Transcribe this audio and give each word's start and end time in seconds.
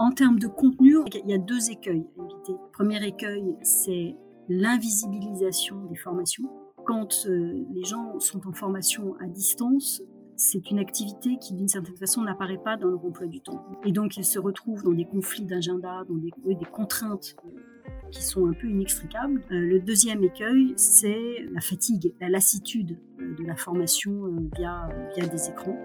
En 0.00 0.12
termes 0.12 0.38
de 0.38 0.46
contenu, 0.46 0.94
il 1.12 1.28
y 1.28 1.34
a 1.34 1.38
deux 1.38 1.72
écueils 1.72 2.06
à 2.16 2.22
éviter. 2.22 2.52
Le 2.52 2.70
premier 2.72 3.04
écueil, 3.04 3.56
c'est 3.62 4.14
l'invisibilisation 4.48 5.86
des 5.86 5.96
formations. 5.96 6.48
Quand 6.86 7.26
euh, 7.26 7.64
les 7.74 7.82
gens 7.82 8.20
sont 8.20 8.46
en 8.46 8.52
formation 8.52 9.16
à 9.20 9.26
distance, 9.26 10.00
c'est 10.36 10.70
une 10.70 10.78
activité 10.78 11.36
qui, 11.40 11.52
d'une 11.52 11.66
certaine 11.66 11.96
façon, 11.96 12.22
n'apparaît 12.22 12.62
pas 12.62 12.76
dans 12.76 12.86
leur 12.86 13.04
emploi 13.04 13.26
du 13.26 13.40
temps. 13.40 13.66
Et 13.84 13.90
donc, 13.90 14.16
ils 14.16 14.24
se 14.24 14.38
retrouvent 14.38 14.84
dans 14.84 14.92
des 14.92 15.04
conflits 15.04 15.44
d'agenda, 15.44 16.04
dans 16.08 16.14
des, 16.14 16.64
contraintes 16.70 17.34
euh, 17.44 18.08
qui 18.12 18.22
sont 18.22 18.46
un 18.46 18.52
peu 18.52 18.68
inextricables. 18.68 19.42
Euh, 19.50 19.58
le 19.58 19.80
deuxième 19.80 20.22
écueil, 20.22 20.74
c'est 20.76 21.44
la 21.50 21.60
fatigue, 21.60 22.14
la 22.20 22.28
lassitude 22.28 23.00
de 23.18 23.44
la 23.44 23.56
formation 23.56 24.48
via 24.54 24.88
des 25.16 25.48
écrans. 25.48 25.76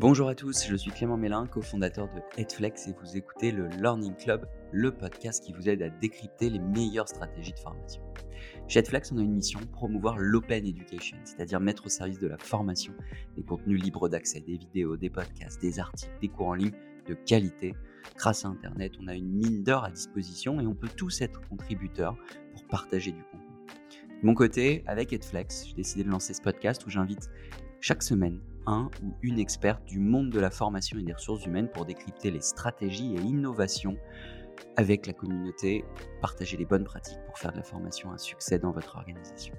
Bonjour 0.00 0.28
à 0.28 0.36
tous, 0.36 0.64
je 0.64 0.76
suis 0.76 0.92
Clément 0.92 1.16
Mélin, 1.16 1.48
cofondateur 1.48 2.06
de 2.06 2.20
Headflex 2.40 2.86
et 2.86 2.92
vous 3.02 3.16
écoutez 3.16 3.50
le 3.50 3.66
Learning 3.66 4.14
Club, 4.14 4.46
le 4.70 4.94
podcast 4.94 5.42
qui 5.42 5.52
vous 5.52 5.68
aide 5.68 5.82
à 5.82 5.88
décrypter 5.88 6.50
les 6.50 6.60
meilleures 6.60 7.08
stratégies 7.08 7.52
de 7.52 7.58
formation. 7.58 8.00
Chez 8.68 8.78
Headflex, 8.78 9.10
on 9.10 9.18
a 9.18 9.22
une 9.22 9.34
mission, 9.34 9.58
promouvoir 9.72 10.16
l'open 10.16 10.64
education, 10.64 11.16
c'est-à-dire 11.24 11.58
mettre 11.58 11.86
au 11.86 11.88
service 11.88 12.20
de 12.20 12.28
la 12.28 12.38
formation 12.38 12.92
des 13.34 13.42
contenus 13.42 13.82
libres 13.82 14.08
d'accès, 14.08 14.38
des 14.38 14.56
vidéos, 14.56 14.96
des 14.96 15.10
podcasts, 15.10 15.60
des 15.60 15.80
articles, 15.80 16.12
des 16.20 16.28
cours 16.28 16.46
en 16.46 16.54
ligne 16.54 16.70
de 17.08 17.14
qualité. 17.14 17.74
Grâce 18.14 18.44
à 18.44 18.48
Internet, 18.50 18.92
on 19.02 19.08
a 19.08 19.16
une 19.16 19.32
mine 19.32 19.64
d'or 19.64 19.82
à 19.82 19.90
disposition 19.90 20.60
et 20.60 20.66
on 20.68 20.76
peut 20.76 20.90
tous 20.96 21.22
être 21.22 21.40
contributeurs 21.48 22.16
pour 22.52 22.64
partager 22.68 23.10
du 23.10 23.22
contenu. 23.32 23.48
De 24.22 24.26
mon 24.26 24.34
côté, 24.34 24.84
avec 24.86 25.12
Headflex, 25.12 25.66
j'ai 25.66 25.74
décidé 25.74 26.04
de 26.04 26.10
lancer 26.10 26.34
ce 26.34 26.40
podcast 26.40 26.86
où 26.86 26.88
j'invite 26.88 27.28
chaque 27.80 28.04
semaine 28.04 28.40
un 28.68 28.90
ou 29.02 29.14
une 29.22 29.38
experte 29.38 29.84
du 29.86 29.98
monde 29.98 30.30
de 30.30 30.38
la 30.38 30.50
formation 30.50 30.98
et 30.98 31.02
des 31.02 31.14
ressources 31.14 31.44
humaines 31.46 31.70
pour 31.72 31.86
décrypter 31.86 32.30
les 32.30 32.42
stratégies 32.42 33.14
et 33.14 33.20
innovations 33.20 33.96
avec 34.76 35.06
la 35.06 35.12
communauté, 35.12 35.84
partager 36.20 36.56
les 36.56 36.66
bonnes 36.66 36.84
pratiques 36.84 37.18
pour 37.26 37.38
faire 37.38 37.52
de 37.52 37.56
la 37.56 37.62
formation 37.62 38.12
un 38.12 38.18
succès 38.18 38.58
dans 38.58 38.72
votre 38.72 38.96
organisation. 38.96 39.54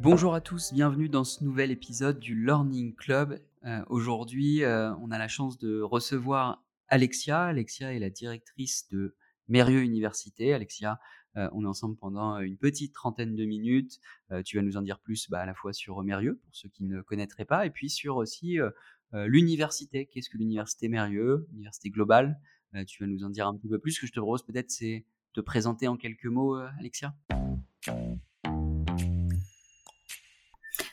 Bonjour 0.00 0.34
à 0.34 0.40
tous, 0.40 0.72
bienvenue 0.72 1.08
dans 1.08 1.24
ce 1.24 1.44
nouvel 1.44 1.70
épisode 1.70 2.18
du 2.18 2.34
Learning 2.34 2.96
Club. 2.96 3.40
Euh, 3.64 3.84
aujourd'hui, 3.88 4.64
euh, 4.64 4.92
on 4.96 5.12
a 5.12 5.18
la 5.18 5.28
chance 5.28 5.58
de 5.58 5.80
recevoir 5.80 6.64
Alexia. 6.88 7.44
Alexia 7.44 7.94
est 7.94 8.00
la 8.00 8.10
directrice 8.10 8.88
de 8.90 9.14
Mérieux 9.46 9.82
Université. 9.82 10.54
Alexia, 10.54 10.98
euh, 11.36 11.48
on 11.52 11.64
est 11.64 11.68
ensemble 11.68 11.96
pendant 11.96 12.38
une 12.38 12.56
petite 12.56 12.92
trentaine 12.92 13.34
de 13.34 13.44
minutes. 13.44 14.00
Euh, 14.30 14.42
tu 14.42 14.56
vas 14.56 14.62
nous 14.62 14.76
en 14.76 14.82
dire 14.82 14.98
plus 14.98 15.28
bah, 15.30 15.40
à 15.40 15.46
la 15.46 15.54
fois 15.54 15.72
sur 15.72 16.02
Mérieux, 16.02 16.40
pour 16.44 16.54
ceux 16.54 16.68
qui 16.68 16.84
ne 16.84 17.00
connaîtraient 17.00 17.44
pas, 17.44 17.66
et 17.66 17.70
puis 17.70 17.88
sur 17.88 18.16
aussi 18.16 18.58
euh, 18.60 18.70
l'université. 19.12 20.06
Qu'est-ce 20.06 20.30
que 20.30 20.38
l'université 20.38 20.88
Mérieux, 20.88 21.46
université 21.52 21.90
globale? 21.90 22.40
Tu 22.86 23.02
vas 23.02 23.06
nous 23.06 23.22
en 23.22 23.28
dire 23.28 23.46
un 23.46 23.54
petit 23.54 23.68
peu 23.68 23.78
plus. 23.78 23.92
Ce 23.92 24.00
que 24.00 24.06
je 24.06 24.12
te 24.12 24.20
propose 24.20 24.42
peut-être, 24.46 24.70
c'est 24.70 25.04
de 25.34 25.40
présenter 25.42 25.88
en 25.88 25.98
quelques 25.98 26.24
mots, 26.24 26.54
Alexia. 26.54 27.14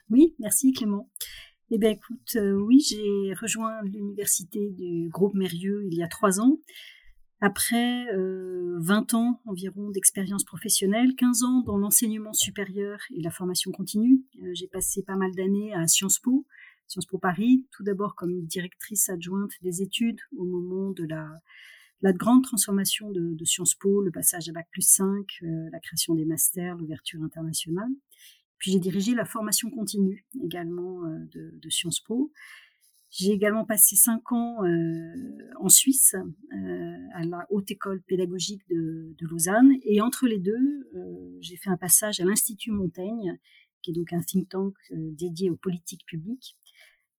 Oui, 0.09 0.35
merci 0.39 0.73
Clément. 0.73 1.09
Eh 1.71 1.77
bien 1.77 1.91
écoute, 1.91 2.35
oui, 2.35 2.81
j'ai 2.81 3.33
rejoint 3.33 3.81
l'université 3.83 4.71
du 4.71 5.07
groupe 5.07 5.35
Mérieux 5.35 5.85
il 5.89 5.97
y 5.97 6.03
a 6.03 6.09
trois 6.09 6.41
ans. 6.41 6.59
Après 7.41 8.05
euh, 8.13 8.77
20 8.79 9.13
ans 9.13 9.41
environ 9.45 9.89
d'expérience 9.89 10.43
professionnelle, 10.43 11.15
15 11.15 11.43
ans 11.43 11.61
dans 11.61 11.77
l'enseignement 11.77 12.33
supérieur 12.33 12.99
et 13.15 13.21
la 13.21 13.31
formation 13.31 13.71
continue, 13.71 14.21
euh, 14.41 14.51
j'ai 14.53 14.67
passé 14.67 15.03
pas 15.03 15.15
mal 15.15 15.33
d'années 15.33 15.73
à 15.73 15.87
Sciences 15.87 16.19
Po, 16.19 16.45
Sciences 16.87 17.05
Po 17.05 17.17
Paris, 17.17 17.65
tout 17.71 17.83
d'abord 17.83 18.15
comme 18.15 18.41
directrice 18.45 19.09
adjointe 19.09 19.53
des 19.61 19.81
études 19.81 20.19
au 20.35 20.43
moment 20.43 20.91
de 20.91 21.05
la, 21.05 21.29
la 22.01 22.11
grande 22.11 22.43
transformation 22.43 23.09
de, 23.09 23.35
de, 23.35 23.45
Sciences 23.45 23.75
Po, 23.75 24.01
le 24.01 24.11
passage 24.11 24.49
à 24.49 24.51
Bac 24.51 24.67
plus 24.71 24.87
5, 24.87 25.25
euh, 25.43 25.69
la 25.71 25.79
création 25.79 26.15
des 26.15 26.25
masters, 26.25 26.75
l'ouverture 26.75 27.21
internationale. 27.21 27.91
Puis 28.57 28.71
j'ai 28.71 28.79
dirigé 28.79 29.15
la 29.15 29.23
formation 29.23 29.69
continue 29.69 30.25
également 30.43 31.05
euh, 31.05 31.19
de, 31.31 31.51
de 31.53 31.69
Sciences 31.69 32.01
Po. 32.01 32.33
J'ai 33.11 33.31
également 33.31 33.65
passé 33.65 33.95
cinq 33.95 34.31
ans 34.31 34.63
euh, 34.63 35.13
en 35.59 35.67
Suisse, 35.69 36.13
euh, 36.13 36.97
à 37.15 37.25
la 37.25 37.47
Haute 37.49 37.71
École 37.71 38.01
pédagogique 38.03 38.61
de, 38.69 39.15
de 39.17 39.27
Lausanne. 39.27 39.73
Et 39.83 39.99
entre 39.99 40.27
les 40.27 40.39
deux, 40.39 40.87
euh, 40.95 41.37
j'ai 41.41 41.57
fait 41.57 41.71
un 41.71 41.77
passage 41.77 42.19
à 42.19 42.23
l'Institut 42.25 42.71
Montaigne, 42.71 43.39
qui 43.81 43.91
est 43.91 43.93
donc 43.93 44.13
un 44.13 44.21
think 44.21 44.49
tank 44.49 44.75
euh, 44.91 45.11
dédié 45.13 45.49
aux 45.49 45.55
politiques 45.55 46.05
publiques. 46.05 46.55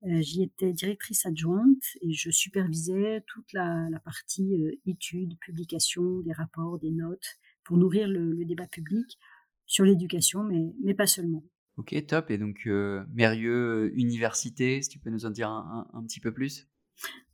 Euh, 0.04 0.20
j'y 0.22 0.42
étais 0.42 0.72
directrice 0.72 1.26
adjointe 1.26 1.82
et 2.00 2.12
je 2.12 2.30
supervisais 2.30 3.22
toute 3.26 3.52
la, 3.52 3.88
la 3.90 3.98
partie 4.00 4.54
euh, 4.62 4.80
études, 4.86 5.38
publications, 5.40 6.20
des 6.20 6.32
rapports, 6.32 6.78
des 6.78 6.90
notes, 6.90 7.38
pour 7.64 7.76
nourrir 7.76 8.08
le, 8.08 8.32
le 8.32 8.44
débat 8.44 8.66
public 8.66 9.18
sur 9.66 9.84
l'éducation, 9.84 10.42
mais, 10.44 10.72
mais 10.82 10.94
pas 10.94 11.06
seulement. 11.06 11.44
Ok, 11.80 11.94
top. 12.06 12.30
Et 12.30 12.36
donc, 12.36 12.66
euh, 12.66 13.02
Mérieux 13.10 13.91
Université, 13.94 14.82
si 14.82 14.91
tu 14.91 14.98
peux 14.98 15.08
nous 15.08 15.24
en 15.24 15.30
dire 15.30 15.48
un, 15.48 16.04
petit 16.06 16.20
peu 16.20 16.30
plus 16.30 16.68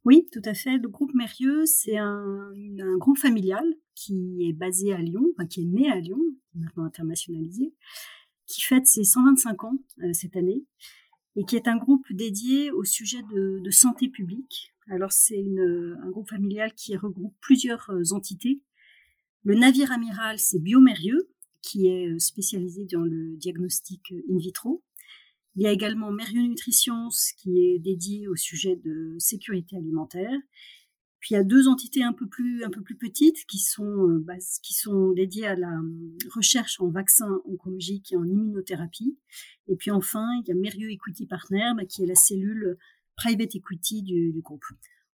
Oui, 0.05 0.29
tout 0.31 0.43
à 0.45 0.55
fait. 0.55 0.79
Le 0.79 0.89
groupe 0.89 1.13
Mérieux, 1.15 1.67
c'est 1.67 1.97
un, 1.97 2.53
groupe 2.97 3.19
familial 3.19 3.65
qui 3.97 4.47
est 4.49 4.53
basé 4.53 4.93
à 4.93 4.99
Lyon, 4.99 5.25
qui 5.51 5.63
est 5.63 5.65
né 5.65 5.91
à 5.91 5.99
Lyon, 5.99 6.21
maintenant 6.55 6.85
internationalisé, 6.85 7.75
qui 8.47 8.61
fête 8.61 8.87
ses 8.87 9.03
125 9.03 9.65
ans 9.65 9.79
euh, 10.05 10.13
cette 10.13 10.37
année 10.37 10.63
et 11.35 11.45
qui 11.45 11.57
est 11.57 11.67
un 11.67 11.77
groupe 11.77 12.07
dédié 12.13 12.71
au 12.71 12.85
sujet 12.85 13.23
de, 13.35 13.59
de 13.59 13.71
santé 13.73 14.09
publique. 14.09 14.73
Alors, 14.89 15.11
c'est 15.11 15.45
un 16.05 16.11
groupe 16.11 16.31
familial 16.31 16.73
qui 16.75 16.97
regroupe 16.97 17.35
plusieurs 17.41 17.91
euh, 17.91 18.13
entités. 18.13 18.63
Le 19.43 19.57
navire 19.57 19.91
amiral, 19.91 20.39
c'est 20.39 20.61
Biomérieux, 20.61 21.33
qui 21.67 21.89
est 21.89 22.09
euh, 22.09 22.19
spécialisé 22.19 22.87
dans 22.91 23.03
le 23.03 23.37
diagnostic 23.37 24.13
euh, 24.13 24.23
in 24.31 24.39
vitro. 24.39 24.85
Il 25.57 25.63
y 25.63 25.67
a 25.67 25.73
également 25.73 26.13
Mérieux 26.13 26.43
Nutrition, 26.43 27.09
qui 27.39 27.59
est 27.59 27.79
dédié 27.79 28.29
au 28.29 28.37
sujet 28.37 28.77
de 28.77 29.17
sécurité 29.19 29.77
alimentaire. 29.77 30.39
Puis 31.19 31.31
il 31.31 31.39
y 31.39 31.41
a 31.41 31.45
deux 31.45 31.67
entités 31.67 32.05
un 32.05 32.13
peu 32.13 32.29
plus, 32.29 32.63
un 32.63 32.71
peu 32.71 32.83
plus 32.83 32.95
petites 32.95 33.47
qui 33.47 33.59
sont, 33.59 34.09
euh, 34.09 34.19
bah, 34.21 34.35
qui 34.63 34.75
sont 34.75 35.13
dédiées 35.13 35.47
à 35.47 35.57
la 35.57 35.81
recherche 36.31 36.81
en 36.81 36.89
vaccins 36.89 37.41
oncologiques 37.47 38.13
et 38.13 38.17
en 38.17 38.25
immunothérapie. 38.25 39.19
Et 39.67 39.77
puis 39.77 39.91
enfin, 39.91 40.29
il 40.43 40.49
y 40.49 40.53
a 40.53 40.55
Mérieux 40.55 40.91
Equity 40.91 41.27
Partner, 41.27 41.73
bah, 41.77 41.85
qui 41.85 42.05
est 42.05 42.07
la 42.07 42.15
cellule 42.15 42.77
private 43.17 43.57
equity 43.57 44.03
du, 44.03 44.31
du 44.31 44.41
groupe. 44.41 44.65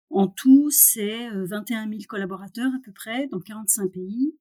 En 0.10 0.28
tout, 0.28 0.72
c'est 0.72 1.30
21 1.30 1.88
000 1.88 2.02
collaborateurs 2.08 2.72
à 2.74 2.80
peu 2.84 2.92
près 2.92 3.28
dans 3.28 3.40
45 3.40 3.92
pays 3.92 4.34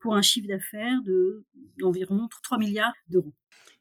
pour 0.00 0.14
un 0.14 0.22
chiffre 0.22 0.48
d'affaires 0.48 1.02
de 1.02 1.44
d'environ 1.78 2.28
3 2.42 2.58
milliards 2.58 2.94
d'euros. 3.08 3.34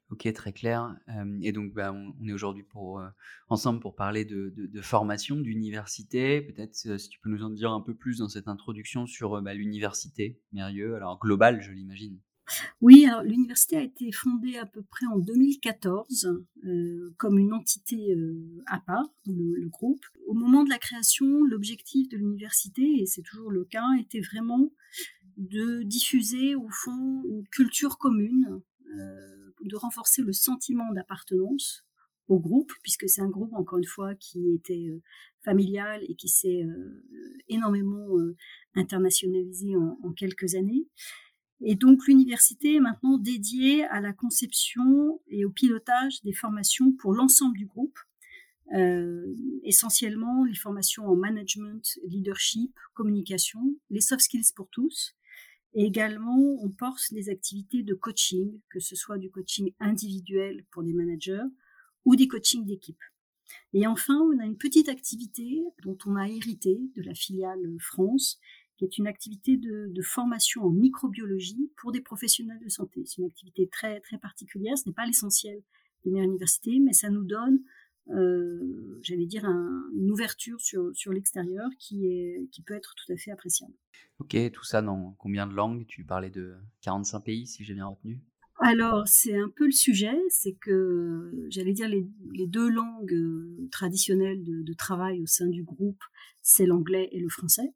Ok, 0.09 0.31
très 0.31 0.53
clair. 0.53 0.95
Euh, 1.09 1.37
et 1.41 1.51
donc, 1.51 1.73
bah, 1.73 1.91
on, 1.91 2.15
on, 2.21 2.27
est 2.29 2.33
aujourd'hui 2.33 2.63
pour 2.63 2.99
euh, 2.99 3.09
ensemble 3.49 3.81
pour 3.81 3.93
parler 3.93 4.23
de, 4.23 4.53
de, 4.55 4.65
de 4.65 4.81
formation, 4.81 5.35
d'université. 5.35 6.41
Peut-être 6.41 6.77
euh, 6.85 6.97
si 6.97 7.09
tu 7.09 7.19
peux 7.19 7.29
nous 7.29 7.43
en 7.43 7.49
dire 7.49 7.71
un 7.71 7.81
peu 7.81 7.93
plus 7.93 8.19
dans 8.19 8.29
cette 8.29 8.47
introduction 8.47 9.05
sur 9.05 9.41
bah, 9.41 9.53
l'université 9.53 10.39
Mérieux, 10.53 10.95
alors 10.95 11.19
global, 11.19 11.61
je 11.61 11.71
l'imagine. 11.71 12.21
Oui, 12.81 13.05
alors 13.05 13.23
l'université 13.23 13.77
a 13.77 13.81
été 13.81 14.11
fondée 14.11 14.57
à 14.57 14.65
peu 14.65 14.81
près 14.83 15.05
en 15.07 15.17
2014 15.17 16.45
euh, 16.65 17.13
comme 17.17 17.37
une 17.37 17.53
entité 17.53 18.13
euh, 18.13 18.63
à 18.67 18.79
part, 18.79 19.09
le, 19.25 19.55
le, 19.55 19.69
groupe. 19.69 20.05
Au 20.27 20.33
moment 20.33 20.63
de 20.63 20.69
la 20.69 20.77
création, 20.77 21.43
l'objectif 21.43 22.07
de 22.09 22.17
l'université, 22.17 23.01
et 23.01 23.05
c'est 23.05 23.21
toujours 23.21 23.51
le 23.51 23.65
cas, 23.65 23.85
était 23.99 24.21
vraiment 24.21 24.71
de 25.37 25.83
diffuser 25.83 26.55
au 26.55 26.67
fond 26.69 27.23
une 27.29 27.47
culture 27.47 27.97
commune, 27.97 28.61
euh, 28.99 29.53
de 29.61 29.75
renforcer 29.75 30.21
le 30.21 30.33
sentiment 30.33 30.91
d'appartenance 30.93 31.85
au 32.27 32.39
groupe, 32.39 32.71
puisque 32.83 33.07
c'est 33.07 33.21
un 33.21 33.29
groupe, 33.29 33.53
encore 33.53 33.77
une 33.77 33.85
fois, 33.85 34.15
qui 34.15 34.53
était 34.53 34.87
euh, 34.89 35.01
familial 35.43 36.03
et 36.07 36.15
qui 36.15 36.27
s'est 36.27 36.63
euh, 36.63 37.03
énormément 37.47 38.09
internationalisé 38.75 39.75
en, 39.75 40.11
quelques 40.13 40.55
années. 40.55 40.87
Et 41.61 41.75
donc 41.75 42.05
l'université 42.07 42.75
est 42.75 42.79
maintenant 42.79 43.17
dédiée 43.17 43.85
à 43.85 44.01
la 44.01 44.13
conception 44.13 45.21
et 45.27 45.45
au 45.45 45.49
pilotage 45.49 46.21
des 46.21 46.33
formations 46.33 46.91
pour 46.91 47.13
l'ensemble 47.13 47.57
du 47.57 47.65
groupe, 47.65 47.97
essentiellement 49.63 50.43
les 50.43 50.53
formations 50.53 51.07
en 51.07 51.15
management, 51.15 51.81
leadership, 52.05 52.75
communication, 52.93 53.61
les 53.89 54.01
soft 54.01 54.21
skills 54.21 54.51
pour 54.55 54.67
tous, 54.69 55.16
et 55.77 55.85
également, 55.85 56.57
on 56.63 56.69
porte 56.69 57.13
des 57.13 57.29
activités 57.29 57.83
de 57.83 57.93
coaching, 57.93 58.59
que 58.71 58.79
ce 58.79 58.95
soit 58.95 59.19
du 59.19 59.29
coaching 59.29 59.75
individuel 59.79 60.65
pour 60.71 60.81
des 60.81 60.91
managers 60.91 61.45
ou 62.03 62.15
des 62.15 62.27
coachings 62.27 62.65
d'équipe. 62.65 62.99
Et 63.73 63.85
enfin, 63.85 64.15
on 64.15 64.39
a 64.39 64.45
une 64.45 64.57
petite 64.57 64.89
activité 64.89 65.61
dont 65.83 65.95
on 66.07 66.15
a 66.15 66.27
hérité 66.27 66.79
de 66.95 67.03
la 67.03 67.13
filiale 67.13 67.61
France, 67.79 68.39
qui 68.77 68.85
est 68.85 68.97
une 68.97 69.05
activité 69.05 69.55
de, 69.55 70.01
formation 70.01 70.63
en 70.63 70.71
microbiologie 70.71 71.71
pour 71.77 71.91
des 71.91 72.01
professionnels 72.01 72.59
de 72.59 72.69
santé. 72.69 73.03
C'est 73.05 73.21
une 73.21 73.27
activité 73.27 73.69
très, 73.71 73.99
très 73.99 74.17
particulière, 74.17 74.79
ce 74.79 74.89
n'est 74.89 74.95
pas 74.95 75.05
l'essentiel 75.05 75.61
de 76.05 76.09
mes 76.09 76.23
universités, 76.23 76.79
mais 76.79 76.93
ça 76.93 77.11
nous 77.11 77.23
donne, 77.23 77.59
euh, 78.11 78.99
j'allais 79.01 79.25
dire, 79.25 79.45
une 79.45 80.11
ouverture 80.11 80.59
sur, 80.61 80.95
sur 80.95 81.11
l'extérieur 81.11 81.69
qui, 81.79 82.07
est, 82.07 82.47
qui 82.51 82.61
peut 82.61 82.75
être 82.75 82.95
tout 82.95 83.11
à 83.11 83.17
fait 83.17 83.31
appréciable. 83.31 83.73
Ok, 84.19 84.35
tout 84.51 84.63
ça 84.63 84.81
dans 84.81 85.15
combien 85.19 85.47
de 85.47 85.53
langues? 85.53 85.85
Tu 85.87 86.03
parlais 86.03 86.29
de 86.29 86.55
45 86.81 87.19
pays, 87.21 87.47
si 87.47 87.63
j'ai 87.63 87.73
bien 87.73 87.87
retenu 87.87 88.21
alors, 88.59 89.07
c'est 89.07 89.37
un 89.37 89.49
peu 89.49 89.65
le 89.65 89.71
sujet, 89.71 90.17
c'est 90.29 90.53
que, 90.53 91.31
j'allais 91.49 91.73
dire, 91.73 91.87
les, 91.87 92.07
deux 92.47 92.69
langues 92.69 93.13
euh, 93.13 93.69
traditionnelles 93.71 94.43
de, 94.43 94.73
travail 94.73 95.21
au 95.21 95.27
sein 95.27 95.47
du 95.47 95.63
groupe, 95.63 96.01
c'est 96.41 96.65
l'anglais 96.65 97.07
et 97.11 97.19
le 97.19 97.29
français. 97.29 97.75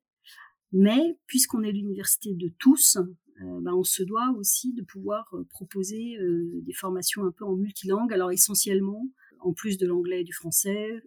Mais 0.72 1.20
puisqu'on 1.28 1.62
est 1.62 1.72
l'université 1.72 2.34
de 2.34 2.52
tous, 2.58 2.98
euh, 2.98 3.60
ben, 3.62 3.74
on 3.74 3.84
se 3.84 4.02
doit 4.02 4.32
aussi 4.36 4.74
de 4.74 4.82
pouvoir 4.82 5.28
euh, 5.34 5.44
proposer 5.52 6.18
des 6.64 6.74
formations 6.74 7.26
un 7.26 7.32
peu 7.32 7.46
en 7.46 7.56
multilangue. 7.56 8.12
Alors 8.12 8.32
essentiellement, 8.32 9.08
en 9.42 9.54
plus 9.54 9.78
de 9.78 9.88
l'anglais 9.88 10.22
et 10.22 10.24
du 10.24 10.34
français, 10.34 11.02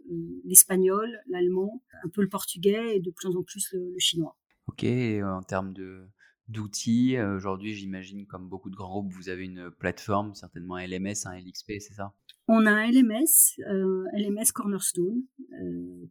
l'espagnol, 0.44 1.08
l'allemand, 1.28 1.82
un 2.04 2.08
peu 2.08 2.22
le 2.22 2.28
portugais 2.28 2.96
et 2.96 3.00
de 3.00 3.10
plus 3.10 3.34
en 3.36 3.42
plus 3.42 3.72
le, 3.72 3.94
chinois. 3.98 4.36
Ok, 4.66 4.84
en 4.84 5.42
termes 5.42 5.72
de, 5.72 6.06
d'outils. 6.48 7.19
Aujourd'hui, 7.19 7.75
j'imagine, 7.75 8.26
comme 8.26 8.48
beaucoup 8.48 8.70
de 8.70 8.76
grands 8.76 8.90
groupes, 8.90 9.12
vous 9.12 9.28
avez 9.28 9.44
une 9.44 9.70
plateforme, 9.70 10.34
certainement 10.34 10.76
un 10.76 10.86
LMS, 10.86 11.26
un 11.26 11.38
LXP, 11.38 11.72
c'est 11.78 11.94
ça? 11.94 12.12
On 12.46 12.66
a 12.66 12.70
un 12.70 12.90
LMS, 12.90 13.56
LMS 14.12 14.52
Cornerstone, 14.52 15.22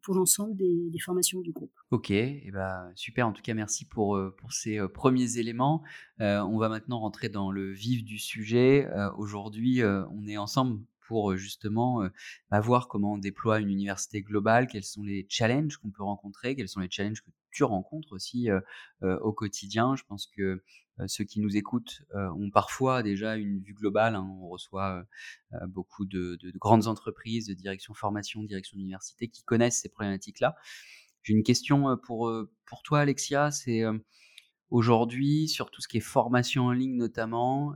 pour 0.01 0.15
l'ensemble 0.15 0.55
des, 0.55 0.99
formations 0.99 1.41
du 1.41 1.51
groupe. 1.51 1.73
Ok, 1.91 2.09
et 2.09 2.49
bah, 2.51 2.89
super. 2.95 3.27
En 3.27 3.33
tout 3.33 3.43
cas, 3.43 3.53
merci 3.53 3.85
pour, 3.85 4.19
pour 4.37 4.51
ces 4.51 4.79
premiers 4.87 5.37
éléments. 5.37 5.83
on 6.19 6.57
va 6.57 6.69
maintenant 6.69 6.99
rentrer 6.99 7.29
dans 7.29 7.51
le 7.51 7.71
vif 7.71 8.03
du 8.03 8.17
sujet. 8.17 8.87
Aujourd'hui, 9.17 9.83
on 9.83 10.27
est 10.27 10.37
ensemble 10.37 10.79
justement 11.35 12.07
bah, 12.49 12.59
voir 12.59 12.87
comment 12.87 13.13
on 13.13 13.17
déploie 13.17 13.59
une 13.59 13.69
université 13.69 14.21
globale, 14.21 14.67
quels 14.67 14.83
sont 14.83 15.03
les 15.03 15.25
challenges 15.29 15.77
qu'on 15.77 15.91
peut 15.91 16.03
rencontrer, 16.03 16.55
quels 16.55 16.69
sont 16.69 16.79
les 16.79 16.89
challenges 16.89 17.21
que 17.21 17.29
tu 17.51 17.63
rencontres 17.63 18.13
aussi 18.13 18.49
au 19.01 19.31
quotidien. 19.31 19.95
Je 19.95 20.03
pense 20.03 20.27
que 20.27 20.63
ceux 21.07 21.23
qui 21.23 21.39
nous 21.39 21.55
écoutent 21.55 22.01
ont 22.13 22.49
parfois 22.49 23.03
déjà 23.03 23.35
une 23.35 23.59
vue 23.59 23.73
globale. 23.73 24.15
Hein. 24.15 24.27
On 24.41 24.47
reçoit 24.47 25.05
beaucoup 25.67 26.05
de, 26.05 26.37
grandes 26.55 26.87
entreprises, 26.87 27.47
de 27.47 27.53
direction 27.53 27.93
formation, 27.93 28.43
direction 28.43 28.77
d'université 28.77 29.27
qui 29.27 29.43
connaissent 29.43 29.81
ces 29.81 29.89
problématiques-là. 29.89 30.55
J'ai 31.23 31.33
une 31.33 31.43
question 31.43 31.97
pour, 32.03 32.31
pour 32.65 32.83
toi, 32.83 32.99
Alexia. 33.01 33.51
C'est 33.51 33.83
aujourd'hui, 34.73 35.47
sur 35.47 35.69
tout 35.69 35.81
ce 35.81 35.87
qui 35.87 35.97
est 35.97 36.01
formation 36.01 36.65
en 36.65 36.71
ligne 36.71 36.97
notamment, 36.97 37.75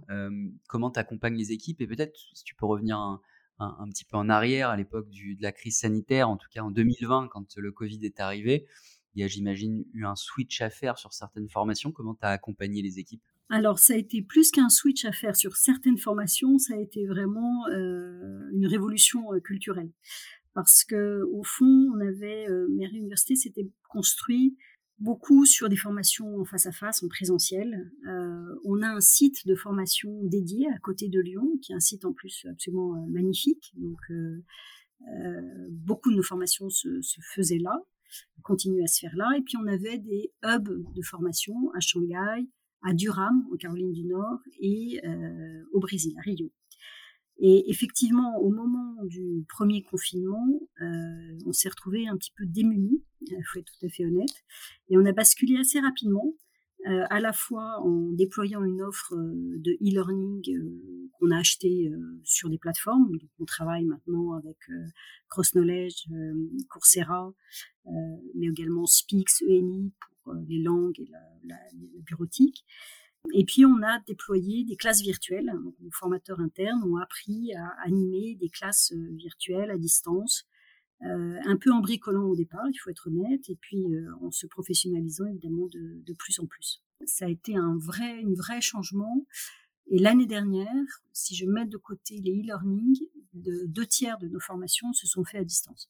comment 0.67 0.89
tu 0.89 0.99
accompagnes 0.99 1.35
les 1.35 1.51
équipes? 1.51 1.79
Et 1.81 1.88
peut-être 1.88 2.17
si 2.33 2.44
tu 2.44 2.55
peux 2.55 2.65
revenir 2.65 2.97
un, 2.97 3.89
petit 3.89 4.03
peu 4.03 4.17
en 4.17 4.29
arrière 4.29 4.69
à 4.69 4.77
l'époque 4.77 5.07
de 5.09 5.41
la 5.41 5.51
crise 5.51 5.77
sanitaire, 5.77 6.27
en 6.27 6.38
tout 6.38 6.47
cas 6.51 6.61
en 6.61 6.71
2020 6.71 7.29
quand 7.31 7.55
le 7.55 7.71
Covid 7.71 7.99
est 8.03 8.19
arrivé. 8.19 8.65
Il 9.13 9.21
y 9.21 9.23
a, 9.23 9.27
j'imagine, 9.27 9.85
eu 9.94 10.05
un 10.05 10.15
switch 10.15 10.61
à 10.61 10.69
faire 10.69 10.97
sur 10.97 11.13
certaines 11.13 11.49
formations. 11.49 11.91
Comment 11.91 12.15
tu 12.15 12.25
as 12.25 12.29
accompagné 12.29 12.81
les 12.81 13.00
équipes? 13.00 13.21
Alors, 13.50 13.79
ça 13.79 13.93
a 13.93 13.97
été 13.97 14.21
plus 14.21 14.51
qu'un 14.51 14.69
switch 14.69 15.05
à 15.05 15.11
faire 15.11 15.35
sur 15.35 15.55
certaines 15.55 15.97
formations, 15.97 16.57
ça 16.57 16.73
a 16.73 16.77
été 16.77 17.05
vraiment 17.05 17.67
une 17.67 18.65
révolution 18.65 19.27
culturelle. 19.43 19.91
Parce 20.53 20.83
que, 20.83 21.23
au 21.31 21.43
fond, 21.43 21.91
on 21.93 22.00
avait, 22.00 22.50
euh, 22.50 22.67
Université 22.69 23.35
s'était 23.35 23.69
construit 23.89 24.57
beaucoup 24.99 25.45
sur 25.45 25.69
des 25.69 25.77
formations 25.77 26.39
en 26.39 26.45
face 26.45 26.65
à 26.65 26.71
face, 26.71 27.03
en 27.03 27.07
présentiel. 27.07 27.91
Euh, 28.07 28.55
on 28.65 28.81
a 28.81 28.88
un 28.88 29.01
site 29.01 29.45
de 29.47 29.55
formation 29.55 30.11
dédié 30.23 30.67
à 30.73 30.79
côté 30.79 31.07
de 31.07 31.19
Lyon, 31.19 31.57
qui 31.61 31.71
est 31.71 31.75
un 31.75 31.79
site 31.79 32.05
en 32.05 32.13
plus 32.13 32.45
absolument 32.49 33.05
magnifique. 33.07 33.73
Donc, 33.77 33.99
beaucoup 35.71 36.11
de 36.11 36.15
nos 36.15 36.23
formations 36.23 36.69
se, 36.69 37.01
se 37.01 37.21
faisaient 37.21 37.59
là 37.59 37.85
continuer 38.44 38.83
à 38.83 38.88
se 38.88 38.99
faire 38.99 39.15
là. 39.15 39.29
Et 39.38 39.41
puis 39.41 39.57
on 39.57 39.67
avait 39.67 39.97
des 39.97 40.31
hubs 40.44 40.94
de 40.94 41.01
formation 41.01 41.55
à 41.75 41.79
Shanghai, 41.79 42.47
à 42.83 42.93
Durham, 42.93 43.45
en 43.51 43.57
Caroline 43.57 43.91
du 43.91 44.05
Nord, 44.05 44.39
et 44.59 45.01
euh, 45.05 45.63
au 45.73 45.79
Brésil, 45.79 46.13
à 46.17 46.21
Rio. 46.21 46.51
Et 47.39 47.69
effectivement, 47.69 48.38
au 48.39 48.50
moment 48.50 48.95
du 49.04 49.45
premier 49.48 49.84
confinement, 49.84 50.48
euh, 50.81 51.38
on 51.45 51.54
s'est 51.54 51.69
retrouvé 51.69 52.07
un 52.07 52.18
petit 52.18 52.31
peu 52.36 52.45
démunis, 52.45 53.04
il 53.22 53.44
faut 53.51 53.60
être 53.60 53.72
tout 53.80 53.86
à 53.86 53.89
fait 53.89 54.06
honnête, 54.06 54.44
et 54.89 54.98
on 54.98 55.06
a 55.06 55.12
basculé 55.12 55.57
assez 55.57 55.80
rapidement 55.80 56.34
euh, 56.86 57.04
à 57.10 57.19
la 57.19 57.34
fois 57.34 57.81
en 57.81 58.12
déployant 58.12 58.63
une 58.63 58.84
offre 58.84 59.13
euh, 59.13 59.57
de 59.57 59.72
e-learning 59.81 60.44
euh, 60.56 61.10
qu'on 61.13 61.31
a 61.31 61.39
acheté 61.39 61.92
sur 62.24 62.50
des 62.50 62.60
plateformes. 62.60 63.12
Donc, 63.12 63.30
on 63.39 63.45
travaille 63.45 63.84
maintenant 63.84 64.34
avec 64.34 64.57
Cross 65.28 65.54
Knowledge, 65.54 66.06
Coursera, 66.69 67.34
mais 68.36 68.48
également 68.48 68.86
Speaks, 68.86 69.42
ENI 69.50 69.92
pour 70.00 70.36
les 70.48 70.62
langues 70.62 71.00
et 71.00 71.10
la, 71.44 71.57
bureautique. 72.06 72.63
Et 73.33 73.45
puis, 73.45 73.65
on 73.65 73.81
a 73.83 74.00
déployé 74.07 74.63
des 74.63 74.75
classes 74.75 75.01
virtuelles. 75.01 75.51
Donc, 75.63 75.75
nos 75.79 75.91
formateurs 75.91 76.39
internes 76.39 76.83
ont 76.83 76.97
appris 76.97 77.53
à 77.53 77.75
animer 77.83 78.35
des 78.35 78.50
classes 78.50 78.94
virtuelles 78.94 79.71
à 79.71 79.77
distance 79.77 80.47
euh, 81.03 81.39
un 81.45 81.57
peu 81.57 81.71
en 81.71 81.79
bricolant 81.79 82.24
au 82.24 82.35
départ, 82.35 82.65
il 82.69 82.77
faut 82.77 82.89
être 82.89 83.07
honnête, 83.07 83.50
et 83.50 83.56
puis 83.56 83.85
euh, 83.94 84.09
en 84.21 84.31
se 84.31 84.47
professionnalisant 84.47 85.27
évidemment 85.27 85.68
de, 85.68 86.13
plus 86.13 86.39
en 86.39 86.47
plus. 86.47 86.81
Ça 87.06 87.25
a 87.25 87.29
été 87.29 87.56
un 87.56 87.77
vrai, 87.77 88.19
une 88.19 88.33
vrai 88.33 88.62
changement. 88.62 89.25
Et 89.89 90.00
l'année 90.00 90.25
dernière, 90.25 91.01
si 91.13 91.35
je 91.35 91.45
mets 91.45 91.65
de 91.65 91.77
côté 91.77 92.19
les 92.21 92.41
e-learning, 92.41 92.97
de, 93.33 93.65
deux 93.68 93.85
tiers 93.85 94.18
de 94.18 94.27
nos 94.27 94.39
formations 94.39 94.91
se 94.94 95.06
sont 95.06 95.24
faits 95.24 95.41
à 95.41 95.44
distance. 95.44 95.89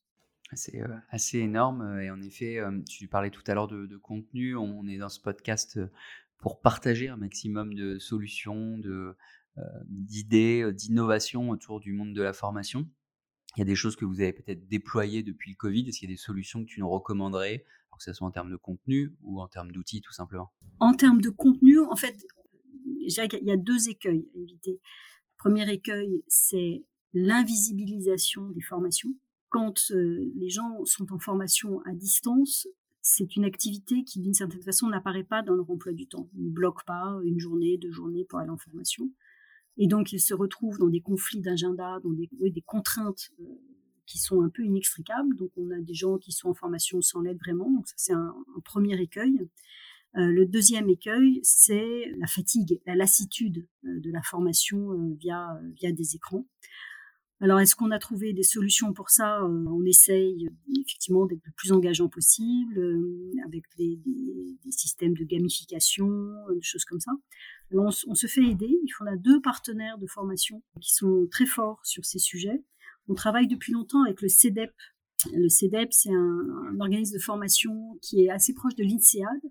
C'est 0.53 0.81
euh, 0.81 0.95
assez 1.09 1.39
énorme. 1.39 1.99
Et 2.01 2.11
en 2.11 2.21
effet, 2.21 2.59
tu 2.87 3.07
parlais 3.07 3.31
tout 3.31 3.43
à 3.47 3.53
l'heure 3.53 3.67
de, 3.67 3.97
contenu. 3.97 4.55
On 4.57 4.87
est 4.87 4.97
dans 4.97 5.09
ce 5.09 5.21
podcast 5.21 5.79
pour 6.37 6.61
partager 6.61 7.07
un 7.09 7.17
maximum 7.17 7.73
de 7.73 7.99
solutions, 7.99 8.77
de, 8.77 9.15
d'idées, 9.85 10.71
d'innovations 10.73 11.49
autour 11.49 11.79
du 11.79 11.93
monde 11.93 12.13
de 12.13 12.21
la 12.21 12.33
formation. 12.33 12.87
Il 13.55 13.61
y 13.61 13.63
a 13.63 13.65
des 13.65 13.75
choses 13.75 13.95
que 13.95 14.05
vous 14.05 14.21
avez 14.21 14.33
peut-être 14.33 14.67
déployées 14.67 15.23
depuis 15.23 15.51
le 15.51 15.55
Covid. 15.55 15.87
Est-ce 15.87 15.99
qu'il 15.99 16.09
y 16.09 16.13
a 16.13 16.15
des 16.15 16.21
solutions 16.21 16.63
que 16.63 16.69
tu 16.69 16.79
nous 16.79 16.89
recommanderais, 16.89 17.65
que 17.97 18.03
ce 18.03 18.13
soit 18.13 18.27
en 18.27 18.31
termes 18.31 18.51
de 18.51 18.57
contenu 18.57 19.15
ou 19.23 19.41
en 19.41 19.47
termes 19.47 19.71
d'outils, 19.71 20.01
tout 20.01 20.13
simplement? 20.13 20.51
En 20.79 20.93
termes 20.93 21.21
de 21.21 21.29
contenu, 21.29 21.79
en 21.79 21.95
fait, 21.95 22.25
il 22.85 23.09
y 23.09 23.51
a 23.51 23.57
deux 23.57 23.89
écueils 23.89 24.29
à 24.35 24.39
éviter. 24.39 24.71
Le 24.73 25.37
premier 25.37 25.71
écueil, 25.71 26.23
c'est 26.27 26.83
l'invisibilisation 27.13 28.49
des 28.49 28.61
formations. 28.61 29.13
Quand 29.49 29.91
euh, 29.91 30.31
les 30.35 30.49
gens 30.49 30.83
sont 30.85 31.11
en 31.11 31.19
formation 31.19 31.81
à 31.85 31.93
distance, 31.93 32.67
c'est 33.09 33.37
une 33.37 33.45
activité 33.45 34.03
qui, 34.03 34.19
d'une 34.19 34.33
certaine 34.33 34.61
façon, 34.61 34.89
n'apparaît 34.89 35.23
pas 35.23 35.41
dans 35.41 35.53
leur 35.53 35.69
emploi 35.71 35.93
du 35.93 36.07
temps. 36.07 36.29
Ils 36.35 36.47
ne 36.47 36.49
bloquent 36.49 36.83
pas 36.85 37.17
une 37.23 37.39
journée, 37.39 37.77
deux 37.77 37.89
journées 37.89 38.25
pour 38.25 38.39
aller 38.39 38.49
en 38.49 38.57
formation. 38.57 39.09
Et 39.77 39.87
donc, 39.87 40.11
ils 40.11 40.19
se 40.19 40.33
retrouvent 40.33 40.77
dans 40.77 40.89
des 40.89 40.99
conflits 40.99 41.39
d'agenda, 41.39 41.99
dans 42.03 42.11
des, 42.11 42.29
des 42.51 42.61
contraintes 42.61 43.29
euh, 43.39 43.45
qui 44.05 44.17
sont 44.17 44.41
un 44.41 44.49
peu 44.49 44.61
inextricables. 44.65 45.37
Donc, 45.37 45.51
on 45.55 45.71
a 45.71 45.79
des 45.79 45.93
gens 45.93 46.17
qui 46.17 46.33
sont 46.33 46.49
en 46.49 46.53
formation 46.53 46.99
sans 46.99 47.21
l'aide 47.21 47.37
vraiment. 47.37 47.71
Donc, 47.71 47.87
ça, 47.87 47.93
c'est 47.95 48.13
un, 48.13 48.35
premier 48.65 49.01
écueil. 49.01 49.39
Euh, 50.17 50.25
le 50.25 50.45
deuxième 50.45 50.89
écueil, 50.89 51.39
c'est 51.43 52.11
la 52.17 52.27
fatigue, 52.27 52.81
la 52.85 52.95
lassitude 52.95 53.65
euh, 53.85 54.01
de 54.01 54.11
la 54.11 54.21
formation 54.21 55.15
via, 55.17 55.61
via 55.75 55.93
des 55.93 56.15
écrans. 56.15 56.45
Alors, 57.39 57.59
est-ce 57.59 57.75
qu'on 57.75 57.91
a 57.91 57.99
trouvé 57.99 58.33
des 58.33 58.43
solutions 58.43 58.93
pour 58.93 59.11
ça? 59.11 59.43
On 59.43 59.85
essaye 59.85 60.49
effectivement 60.79 61.25
d'être 61.27 61.45
le 61.45 61.51
plus 61.55 61.71
engageant 61.71 62.09
possible, 62.09 62.79
avec 63.45 63.63
des, 63.77 63.99
systèmes 64.71 65.13
de 65.13 65.23
gamification, 65.23 66.07
des 66.53 66.61
choses 66.61 66.83
comme 66.83 66.99
ça 66.99 67.11
on, 67.71 67.91
se 67.91 68.27
fait 68.27 68.43
aider. 68.43 68.79
On 69.01 69.05
a 69.05 69.15
deux 69.15 69.41
partenaires 69.41 69.97
de 69.97 70.07
formation 70.07 70.63
qui 70.81 70.93
sont 70.93 71.27
très 71.31 71.45
forts 71.45 71.79
sur 71.83 72.05
ces 72.05 72.19
sujets. 72.19 72.63
On 73.07 73.13
travaille 73.13 73.47
depuis 73.47 73.73
longtemps 73.73 74.03
avec 74.03 74.21
le 74.21 74.27
CEDEP. 74.27 74.73
Le 75.33 75.49
CEDEP, 75.49 75.91
c'est 75.91 76.11
un, 76.11 76.79
organisme 76.79 77.15
de 77.15 77.21
formation 77.21 77.97
qui 78.01 78.23
est 78.23 78.29
assez 78.29 78.53
proche 78.53 78.75
de 78.75 78.83
l'INSEAD 78.83 79.41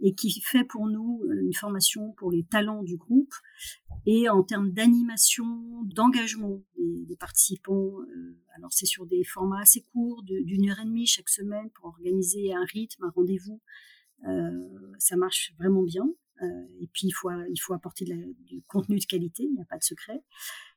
et 0.00 0.14
qui 0.14 0.40
fait 0.40 0.64
pour 0.64 0.88
nous 0.88 1.22
euh, 1.24 1.42
une 1.44 1.54
formation 1.54 2.12
pour 2.16 2.32
les 2.32 2.44
talents 2.44 2.82
du 2.82 2.96
groupe 2.96 3.32
et 4.06 4.28
en 4.28 4.42
termes 4.42 4.72
d'animation, 4.72 5.46
d'engagement 5.84 6.60
participants. 7.18 8.00
Euh, 8.00 8.36
alors 8.56 8.72
c'est 8.72 8.86
sur 8.86 9.06
des 9.06 9.24
formats 9.24 9.60
assez 9.60 9.82
courts, 9.92 10.22
d'une 10.22 10.68
heure 10.70 10.80
et 10.80 10.84
demie 10.84 11.06
chaque 11.06 11.28
semaine 11.28 11.70
pour 11.70 11.86
organiser 11.86 12.52
un 12.52 12.64
rythme, 12.64 13.04
un 13.04 13.10
rendez-vous. 13.10 13.60
Euh, 14.28 14.68
ça 14.98 15.16
marche 15.16 15.52
vraiment 15.58 15.82
bien. 15.82 16.08
Euh, 16.42 16.66
et 16.80 16.88
puis, 16.92 17.06
il 17.06 17.12
faut, 17.12 17.30
il 17.30 17.58
faut 17.58 17.74
apporter 17.74 18.04
du 18.04 18.62
contenu 18.66 18.98
de 18.98 19.04
qualité, 19.04 19.44
il 19.44 19.54
n'y 19.54 19.62
a 19.62 19.66
pas 19.66 19.78
de 19.78 19.84
secret. 19.84 20.22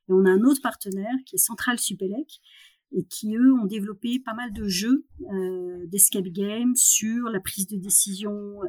Et 0.08 0.12
on 0.12 0.24
a 0.24 0.30
un 0.30 0.42
autre 0.42 0.62
partenaire 0.62 1.14
qui 1.26 1.36
est 1.36 1.38
Central 1.38 1.78
Supélec, 1.78 2.40
et 2.92 3.04
qui, 3.04 3.36
eux, 3.36 3.52
ont 3.52 3.66
développé 3.66 4.18
pas 4.18 4.32
mal 4.32 4.50
de 4.52 4.66
jeux 4.66 5.06
d'escape 5.88 6.28
game 6.28 6.74
sur 6.74 7.28
la 7.28 7.38
prise 7.38 7.66
de 7.66 7.76
décision 7.76 8.60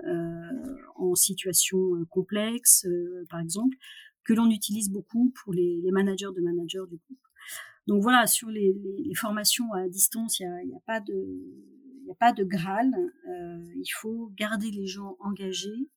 en 0.98 1.16
situation 1.16 2.04
complexe, 2.10 2.86
par 3.30 3.40
exemple, 3.40 3.78
que 4.26 4.34
l'on 4.34 4.50
utilise 4.50 4.90
beaucoup 4.90 5.34
pour 5.42 5.54
les, 5.54 5.80
les, 5.82 5.92
managers 5.92 6.34
de 6.36 6.42
managers 6.42 6.86
du 6.90 6.98
groupe. 6.98 7.20
Donc 7.90 8.04
voilà, 8.04 8.28
sur 8.28 8.50
les, 8.50 8.76
formations 9.16 9.74
à 9.74 9.90
distance, 9.90 10.40
il 10.40 10.48
n'y 10.68 10.76
a, 10.76 10.80
pas 10.86 11.02
de... 11.02 12.44
Graal. 12.44 12.94
Euh, 13.28 13.74
il 13.76 13.90
faut 13.90 14.32
garder 14.38 14.70
les 14.70 14.86
gens 14.86 15.18
engagés 15.20 15.90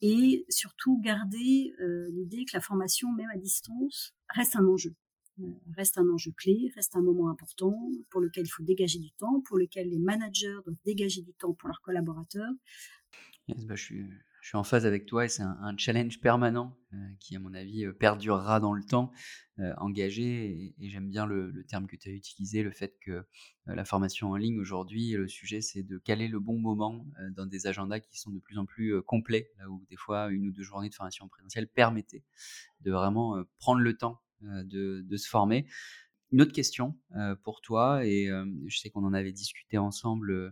et 0.00 0.46
surtout 0.48 0.98
garder 1.02 1.74
euh, 1.80 2.08
l'idée 2.12 2.46
que 2.46 2.52
la 2.56 2.62
formation, 2.62 3.12
même 3.12 3.28
à 3.34 3.36
distance, 3.36 4.14
reste 4.30 4.56
un 4.56 4.66
enjeu. 4.66 4.94
Euh, 5.40 5.52
reste 5.76 5.98
un 5.98 6.08
enjeu 6.08 6.32
clé, 6.34 6.72
reste 6.74 6.96
un 6.96 7.02
moment 7.02 7.28
important 7.28 7.78
pour 8.08 8.22
lequel 8.22 8.46
il 8.46 8.50
faut 8.50 8.62
dégager 8.62 8.98
du 8.98 9.10
temps, 9.12 9.42
pour 9.42 9.58
lequel 9.58 9.90
les 9.90 9.98
managers 9.98 10.56
doivent 10.64 10.78
dégager 10.86 11.20
du 11.20 11.34
temps 11.34 11.52
pour 11.52 11.68
leurs 11.68 11.82
collaborateurs. 11.82 12.54
Yes, 13.48 13.66
bah, 13.66 13.74
je, 13.74 13.84
suis, 13.84 14.06
je, 14.48 14.52
suis, 14.52 14.56
en 14.56 14.64
phase 14.64 14.86
avec 14.86 15.04
toi 15.04 15.26
et 15.26 15.28
c'est 15.28 15.42
un, 15.42 15.76
challenge 15.76 16.20
permanent 16.20 16.74
euh, 16.94 16.96
qui, 17.20 17.36
à 17.36 17.38
mon 17.38 17.52
avis, 17.52 17.84
euh, 17.84 17.92
perdurera 17.92 18.60
dans 18.60 18.72
le 18.72 18.82
temps, 18.82 19.12
euh, 19.58 19.74
engagé. 19.76 20.74
Et, 20.78 20.88
j'aime 20.88 21.10
bien 21.10 21.26
le, 21.26 21.52
terme 21.68 21.86
que 21.86 21.96
tu 21.96 22.08
as 22.08 22.12
utilisé, 22.12 22.62
le 22.62 22.70
fait 22.70 22.96
que 23.04 23.26
la 23.66 23.84
formation 23.84 24.30
en 24.30 24.36
ligne 24.36 24.58
aujourd'hui, 24.58 25.10
le 25.10 25.28
sujet, 25.28 25.60
c'est 25.60 25.82
de 25.82 25.98
caler 25.98 26.28
le 26.28 26.40
bon 26.40 26.58
moment 26.58 27.06
dans 27.36 27.44
des 27.44 27.66
agendas 27.66 28.00
qui 28.00 28.18
sont 28.18 28.30
de 28.30 28.38
plus 28.38 28.56
en 28.56 28.64
plus 28.64 29.02
complets, 29.02 29.52
où 29.68 29.84
des 29.90 29.96
fois 29.96 30.30
une 30.30 30.48
ou 30.48 30.52
deux 30.52 30.62
journées 30.62 30.88
de 30.88 30.94
formation 30.94 31.26
en 31.26 31.28
présentiel 31.28 31.68
permettaient 31.68 32.24
de 32.80 32.90
vraiment 32.90 33.44
prendre 33.58 33.82
le 33.82 33.94
temps 33.98 34.22
de, 34.40 35.16
se 35.18 35.28
former. 35.28 35.66
Une 36.30 36.42
autre 36.42 36.52
question 36.52 36.94
euh, 37.16 37.34
pour 37.36 37.62
toi, 37.62 38.04
et 38.04 38.28
euh, 38.28 38.44
je 38.66 38.78
sais 38.78 38.90
qu'on 38.90 39.04
en 39.04 39.14
avait 39.14 39.32
discuté 39.32 39.78
ensemble 39.78 40.30
euh, 40.30 40.50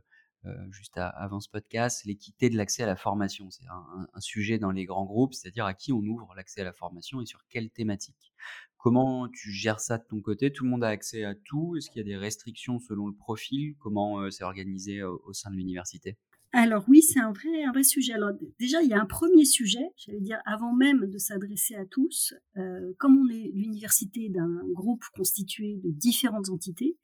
juste 0.71 0.97
à, 0.99 1.09
avant 1.09 1.41
ce 1.41 1.49
podcast, 1.49 2.05
l'équité 2.05 2.51
de 2.51 2.57
l'accès 2.57 2.83
à 2.83 2.87
la 2.87 2.97
formation. 2.97 3.51
C'est 3.51 3.67
un, 3.67 4.21
sujet 4.21 4.59
dans 4.59 4.71
les 4.71 4.85
grands 4.85 5.05
groupes, 5.05 5.35
c'est-à-dire 5.35 5.65
à 5.65 5.75
qui 5.75 5.93
on 5.93 6.01
ouvre 6.01 6.35
l'accès 6.35 6.61
à 6.61 6.65
la 6.65 6.73
formation 6.73 7.21
et 7.21 7.27
sur 7.27 7.41
quelle 7.49 7.71
thématique. 7.71 8.33
Comment 8.77 9.29
tu 9.29 9.51
gères 9.51 9.81
ça 9.81 9.99
de 9.99 10.05
ton 10.05 10.21
côté? 10.21 10.53
Tout 10.53 10.65
le 10.65 10.71
monde 10.71 10.85
a 10.85 10.89
accès 10.89 11.25
à 11.25 11.35
tout 11.35 11.77
Est-ce 11.77 11.91
qu'il 11.91 11.99
y 11.99 12.05
a 12.05 12.05
des 12.05 12.17
restrictions 12.17 12.79
selon 12.79 13.09
le 13.09 13.15
profil? 13.15 13.75
Comment 13.79 14.31
c'est 14.31 14.45
organisé 14.45 15.03
au, 15.03 15.21
au 15.27 15.33
sein 15.33 15.51
de 15.51 15.57
l'université? 15.57 16.17
Alors 16.59 16.85
oui, 16.89 17.03
c'est 17.03 17.21
un 17.21 17.33
vrai, 17.33 17.65
un 17.65 17.73
vrai 17.73 17.83
sujet. 17.83 18.15
Alors 18.15 18.31
déjà, 18.59 18.81
il 18.83 18.89
y 18.89 18.95
a 18.95 19.01
un 19.01 19.05
premier 19.07 19.45
sujet, 19.45 19.93
j'allais 19.97 20.21
dire, 20.21 20.41
avant 20.47 20.75
même 20.75 21.07
de 21.07 21.19
s'adresser 21.19 21.75
à 21.75 21.85
tous, 21.85 22.33
euh, 22.57 22.95
comme 22.99 23.19
on 23.19 23.29
est 23.29 23.51
l'université 23.53 24.31
d'un 24.31 24.63
groupe 24.73 25.05
constitué 25.15 25.77
de 25.85 25.91
différentes 25.91 26.49
entités, 26.49 26.97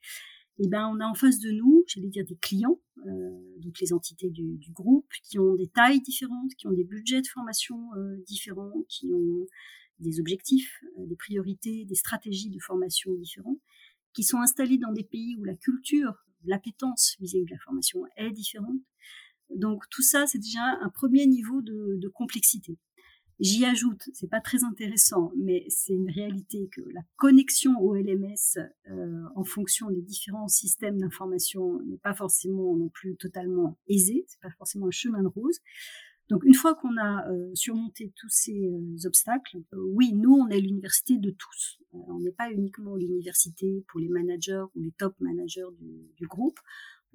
eh 0.59 0.67
ben, 0.67 0.87
on 0.87 0.99
a 0.99 1.05
en 1.05 1.15
face 1.15 1.39
de 1.39 1.49
nous, 1.51 1.83
j'allais 1.87 2.09
dire, 2.09 2.25
des 2.25 2.35
clients, 2.35 2.79
euh, 3.05 3.59
donc 3.59 3.79
les 3.79 3.91
entités 3.91 4.29
du, 4.29 4.57
du, 4.57 4.71
groupe, 4.71 5.11
qui 5.23 5.39
ont 5.39 5.55
des 5.55 5.67
tailles 5.67 6.01
différentes, 6.01 6.53
qui 6.55 6.67
ont 6.67 6.71
des 6.71 6.83
budgets 6.83 7.21
de 7.21 7.27
formation 7.27 7.89
euh, 7.97 8.17
différents, 8.27 8.83
qui 8.87 9.11
ont 9.13 9.47
des 9.99 10.19
objectifs, 10.19 10.83
euh, 10.99 11.05
des 11.07 11.15
priorités, 11.15 11.85
des 11.85 11.95
stratégies 11.95 12.49
de 12.49 12.59
formation 12.59 13.13
différentes, 13.15 13.59
qui 14.13 14.23
sont 14.23 14.39
installés 14.39 14.77
dans 14.77 14.91
des 14.91 15.03
pays 15.03 15.35
où 15.37 15.43
la 15.43 15.55
culture, 15.55 16.13
l'appétence 16.45 17.15
vis-à-vis 17.19 17.45
de 17.45 17.51
la 17.51 17.59
formation 17.59 18.03
est 18.15 18.31
différente, 18.31 18.79
donc 19.55 19.83
tout 19.89 20.01
ça, 20.01 20.27
c'est 20.27 20.39
déjà 20.39 20.63
un 20.81 20.89
premier 20.89 21.25
niveau 21.25 21.61
de, 21.61 21.97
de 21.97 22.07
complexité. 22.09 22.77
J'y 23.39 23.65
ajoute, 23.65 24.09
c'est 24.13 24.29
pas 24.29 24.41
très 24.41 24.63
intéressant, 24.63 25.31
mais 25.35 25.65
c'est 25.67 25.93
une 25.93 26.09
réalité 26.09 26.69
que 26.71 26.81
la 26.93 27.01
connexion 27.15 27.79
au 27.79 27.95
LMS 27.95 28.59
euh, 28.89 29.23
en 29.35 29.43
fonction 29.43 29.89
des 29.89 30.01
différents 30.01 30.47
systèmes 30.47 30.99
d'information 30.99 31.81
n'est 31.83 31.97
pas 31.97 32.13
forcément 32.13 32.75
non 32.75 32.89
plus 32.89 33.15
totalement 33.15 33.77
aisée, 33.87 34.23
c'est 34.27 34.39
pas 34.39 34.51
forcément 34.57 34.87
un 34.87 34.91
chemin 34.91 35.23
de 35.23 35.27
rose. 35.27 35.59
Donc 36.29 36.45
une 36.45 36.53
fois 36.53 36.75
qu'on 36.75 36.95
a 36.97 37.27
euh, 37.29 37.51
surmonté 37.53 38.13
tous 38.15 38.29
ces 38.29 38.65
euh, 38.65 39.07
obstacles, 39.07 39.57
oui, 39.73 40.13
nous 40.13 40.33
on 40.33 40.47
est 40.49 40.59
l'université 40.59 41.17
de 41.17 41.31
tous. 41.31 41.79
On 41.91 42.19
n'est 42.19 42.31
pas 42.31 42.51
uniquement 42.51 42.95
l'université 42.95 43.83
pour 43.87 43.99
les 43.99 44.09
managers 44.09 44.65
ou 44.75 44.81
les 44.81 44.91
top 44.91 45.15
managers 45.19 45.67
du, 45.79 46.07
du 46.15 46.27
groupe 46.27 46.59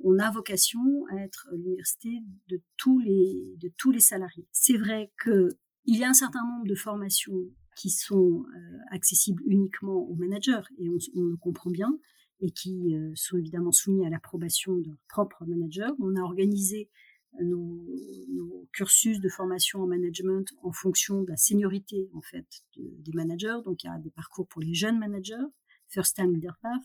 on 0.04 0.18
a 0.18 0.30
vocation 0.30 1.06
à 1.10 1.16
être 1.16 1.48
l'université 1.52 2.22
de 2.48 2.60
tous 2.76 2.98
les 3.00 3.56
de 3.56 3.68
tous 3.76 3.90
les 3.90 4.00
salariés. 4.00 4.46
C'est 4.52 4.76
vrai 4.76 5.10
que 5.16 5.48
il 5.88 5.98
y 5.98 6.04
a 6.04 6.08
un 6.10 6.14
certain 6.14 6.44
nombre 6.44 6.66
de 6.66 6.74
formations 6.74 7.48
qui 7.74 7.88
sont 7.88 8.44
euh, 8.44 8.78
accessibles 8.90 9.42
uniquement 9.46 9.96
aux 9.96 10.14
managers 10.14 10.60
et 10.78 10.88
on, 10.88 11.22
le 11.24 11.36
comprend 11.36 11.70
bien 11.70 11.98
et 12.40 12.50
qui 12.50 12.94
euh, 12.94 13.10
sont 13.14 13.38
évidemment 13.38 13.72
soumis 13.72 14.04
à 14.06 14.10
l'approbation 14.10 14.76
de 14.76 14.88
leur 14.88 14.98
propre 15.08 15.46
manager. 15.46 15.92
On 15.98 16.14
a 16.16 16.20
organisé 16.20 16.90
nos, 17.40 17.86
cursus 18.72 19.20
de 19.20 19.28
formation 19.30 19.80
en 19.80 19.86
management 19.86 20.44
en 20.62 20.72
fonction 20.72 21.22
de 21.22 21.30
la 21.30 21.36
seniorité 21.36 22.10
en 22.12 22.20
fait 22.20 22.46
de, 22.76 22.82
des 22.98 23.12
managers. 23.12 23.58
Donc 23.64 23.82
il 23.82 23.86
y 23.86 23.90
a 23.90 23.98
des 23.98 24.10
parcours 24.10 24.46
pour 24.46 24.60
les 24.60 24.74
jeunes 24.74 24.98
managers, 24.98 25.46
first 25.88 26.16
time 26.16 26.34
leader 26.34 26.58
path, 26.60 26.82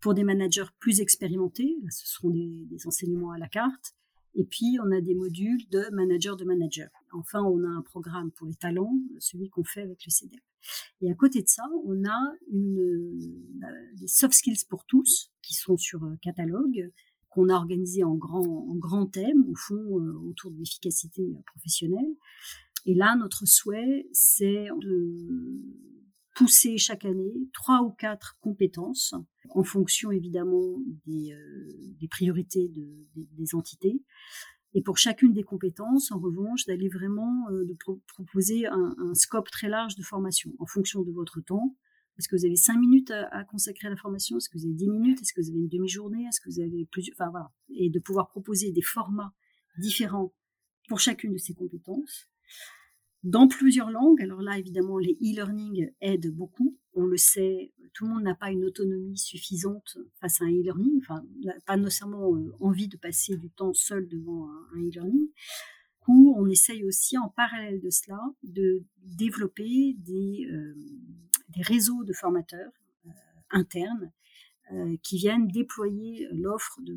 pour 0.00 0.14
des 0.14 0.22
managers 0.22 0.70
plus 0.78 1.00
expérimentés, 1.00 1.76
ce 1.90 2.06
seront 2.06 2.30
des, 2.30 2.86
enseignements 2.86 3.32
à 3.32 3.38
la 3.38 3.48
carte. 3.48 3.94
Et 4.34 4.44
puis, 4.44 4.78
on 4.82 4.90
a 4.92 5.00
des 5.00 5.14
modules 5.14 5.68
de 5.70 5.84
manager 5.92 6.36
de 6.36 6.44
manager. 6.44 6.88
Enfin, 7.12 7.42
on 7.42 7.62
a 7.64 7.68
un 7.68 7.82
programme 7.82 8.30
pour 8.30 8.46
les 8.46 8.54
talents, 8.54 8.94
celui 9.18 9.50
qu'on 9.50 9.64
fait 9.64 9.82
avec 9.82 10.04
le 10.04 10.10
CDF. 10.10 10.40
Et 11.00 11.10
à 11.10 11.14
côté 11.14 11.42
de 11.42 11.48
ça, 11.48 11.64
on 11.84 12.04
a 12.04 12.32
une, 12.50 13.18
des 13.94 14.08
soft 14.08 14.34
skills 14.34 14.64
pour 14.68 14.84
tous 14.84 15.30
qui 15.42 15.54
sont 15.54 15.76
sur 15.76 16.04
euh, 16.04 16.16
catalogue, 16.22 16.90
qu'on 17.28 17.48
a 17.48 17.54
organisé 17.54 18.04
en 18.04 18.14
grand, 18.14 18.46
en 18.68 18.74
grand 18.76 19.06
thème, 19.06 19.44
au 19.48 19.54
fond, 19.54 19.98
euh, 19.98 20.12
autour 20.28 20.50
de 20.50 20.58
l'efficacité 20.58 21.36
professionnelle. 21.46 22.14
Et 22.86 22.94
là, 22.94 23.16
notre 23.16 23.46
souhait, 23.46 24.06
c'est 24.12 24.66
de 24.80 25.60
pousser 26.34 26.78
chaque 26.78 27.04
année 27.04 27.32
trois 27.52 27.82
ou 27.82 27.90
quatre 27.90 28.36
compétences 28.40 29.14
en 29.50 29.62
fonction 29.62 30.10
évidemment 30.10 30.78
des, 31.06 31.32
euh, 31.32 32.06
priorités 32.10 32.68
de, 32.68 32.86
des, 33.16 33.54
entités. 33.54 34.02
Et 34.74 34.82
pour 34.82 34.96
chacune 34.96 35.32
des 35.32 35.42
compétences, 35.42 36.10
en 36.12 36.18
revanche, 36.18 36.64
d'aller 36.66 36.88
vraiment 36.88 37.48
euh, 37.50 37.64
de 37.64 37.74
pro 37.74 38.00
proposer 38.06 38.66
un, 38.66 38.94
un, 38.98 39.14
scope 39.14 39.50
très 39.50 39.68
large 39.68 39.96
de 39.96 40.02
formation 40.02 40.52
en 40.58 40.66
fonction 40.66 41.02
de 41.02 41.12
votre 41.12 41.40
temps. 41.40 41.76
Est-ce 42.18 42.28
que 42.28 42.36
vous 42.36 42.44
avez 42.44 42.56
cinq 42.56 42.78
minutes 42.78 43.10
à, 43.10 43.26
à 43.28 43.44
consacrer 43.44 43.88
à 43.88 43.90
la 43.90 43.96
formation? 43.96 44.38
Est-ce 44.38 44.48
que 44.48 44.58
vous 44.58 44.64
avez 44.64 44.74
dix 44.74 44.88
minutes? 44.88 45.20
Est-ce 45.20 45.32
que 45.34 45.40
vous 45.40 45.50
avez 45.50 45.58
une 45.58 45.68
demi-journée? 45.68 46.24
Est-ce 46.24 46.40
que 46.40 46.48
vous 46.48 46.60
avez 46.60 46.86
plusieurs 46.90 47.14
Enfin 47.18 47.30
voilà. 47.30 47.50
Et 47.74 47.90
de 47.90 47.98
pouvoir 47.98 48.28
proposer 48.28 48.72
des 48.72 48.82
formats 48.82 49.34
différents 49.78 50.32
pour 50.88 51.00
chacune 51.00 51.32
de 51.32 51.38
ces 51.38 51.54
compétences 51.54 52.28
dans 53.22 53.48
plusieurs 53.48 53.90
langues. 53.90 54.20
Alors 54.22 54.42
là, 54.42 54.58
évidemment, 54.58 54.98
les 54.98 55.16
e-learning 55.20 55.90
aident 56.00 56.32
beaucoup. 56.34 56.76
On 56.94 57.04
le 57.04 57.16
sait, 57.16 57.72
tout 57.94 58.04
le 58.06 58.10
monde 58.10 58.22
n'a 58.22 58.34
pas 58.34 58.50
une 58.50 58.64
autonomie 58.64 59.18
suffisante 59.18 59.96
face 60.20 60.40
à 60.40 60.44
un 60.44 60.50
e-learning, 60.50 61.00
enfin, 61.00 61.24
pas 61.66 61.76
nécessairement 61.76 62.34
euh, 62.34 62.52
envie 62.60 62.88
de 62.88 62.96
passer 62.96 63.36
du 63.36 63.50
temps 63.50 63.72
seul 63.74 64.08
devant 64.08 64.48
un 64.74 64.80
e-learning. 64.80 65.28
Où 66.08 66.34
on 66.36 66.48
essaye 66.48 66.84
aussi, 66.84 67.16
en 67.16 67.28
parallèle 67.28 67.80
de 67.80 67.90
cela, 67.90 68.20
de 68.42 68.82
développer 69.04 69.94
des, 69.98 70.48
euh, 70.50 70.74
réseaux 71.60 72.02
de 72.02 72.12
formateurs 72.12 72.72
euh, 73.06 73.10
internes 73.50 74.10
qui 75.02 75.18
viennent 75.18 75.48
déployer 75.48 76.26
l'offre 76.32 76.80
de, 76.80 76.94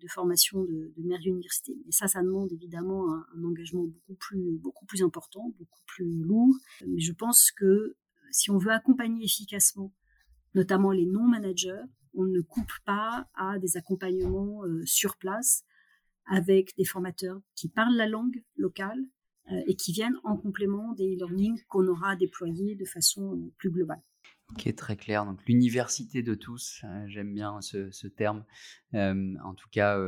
de, 0.00 0.08
formation 0.08 0.64
de, 0.64 0.92
de 0.96 1.02
Merrill 1.02 1.32
Université. 1.32 1.76
Et 1.86 1.92
ça, 1.92 2.08
ça 2.08 2.22
demande 2.22 2.52
évidemment 2.52 3.12
un, 3.12 3.44
engagement 3.44 3.84
beaucoup 3.84 4.14
plus, 4.14 4.58
beaucoup 4.58 4.86
plus 4.86 5.02
important, 5.02 5.54
beaucoup 5.58 5.82
plus 5.86 6.22
lourd. 6.22 6.54
Mais 6.86 7.00
je 7.00 7.12
pense 7.12 7.50
que 7.50 7.96
si 8.30 8.50
on 8.50 8.58
veut 8.58 8.72
accompagner 8.72 9.24
efficacement, 9.24 9.92
notamment 10.54 10.92
les 10.92 11.06
non-managers, 11.06 11.82
on 12.14 12.24
ne 12.24 12.40
coupe 12.40 12.72
pas 12.84 13.28
à 13.34 13.58
des 13.58 13.76
accompagnements 13.76 14.64
euh, 14.64 14.82
sur 14.84 15.16
place 15.16 15.64
avec 16.26 16.76
des 16.76 16.84
formateurs 16.84 17.40
qui 17.54 17.68
parlent 17.68 17.96
la 17.96 18.08
langue 18.08 18.42
locale 18.56 19.00
euh, 19.50 19.62
et 19.66 19.76
qui 19.76 19.92
viennent 19.92 20.18
en 20.24 20.36
complément 20.36 20.92
des 20.92 21.14
e-learning 21.14 21.58
qu'on 21.68 21.86
aura 21.86 22.16
déployés 22.16 22.74
de 22.74 22.84
façon 22.84 23.36
euh, 23.36 23.52
plus 23.56 23.70
globale. 23.70 24.02
Ok, 24.52 24.74
très 24.74 24.96
clair. 24.96 25.24
Donc 25.26 25.44
l'université 25.46 26.22
de 26.22 26.34
tous, 26.34 26.80
euh, 26.84 27.04
j'aime 27.06 27.34
bien 27.34 27.60
ce, 27.60 28.06
terme. 28.08 28.44
En 28.94 29.54
tout 29.54 29.68
cas, 29.70 29.98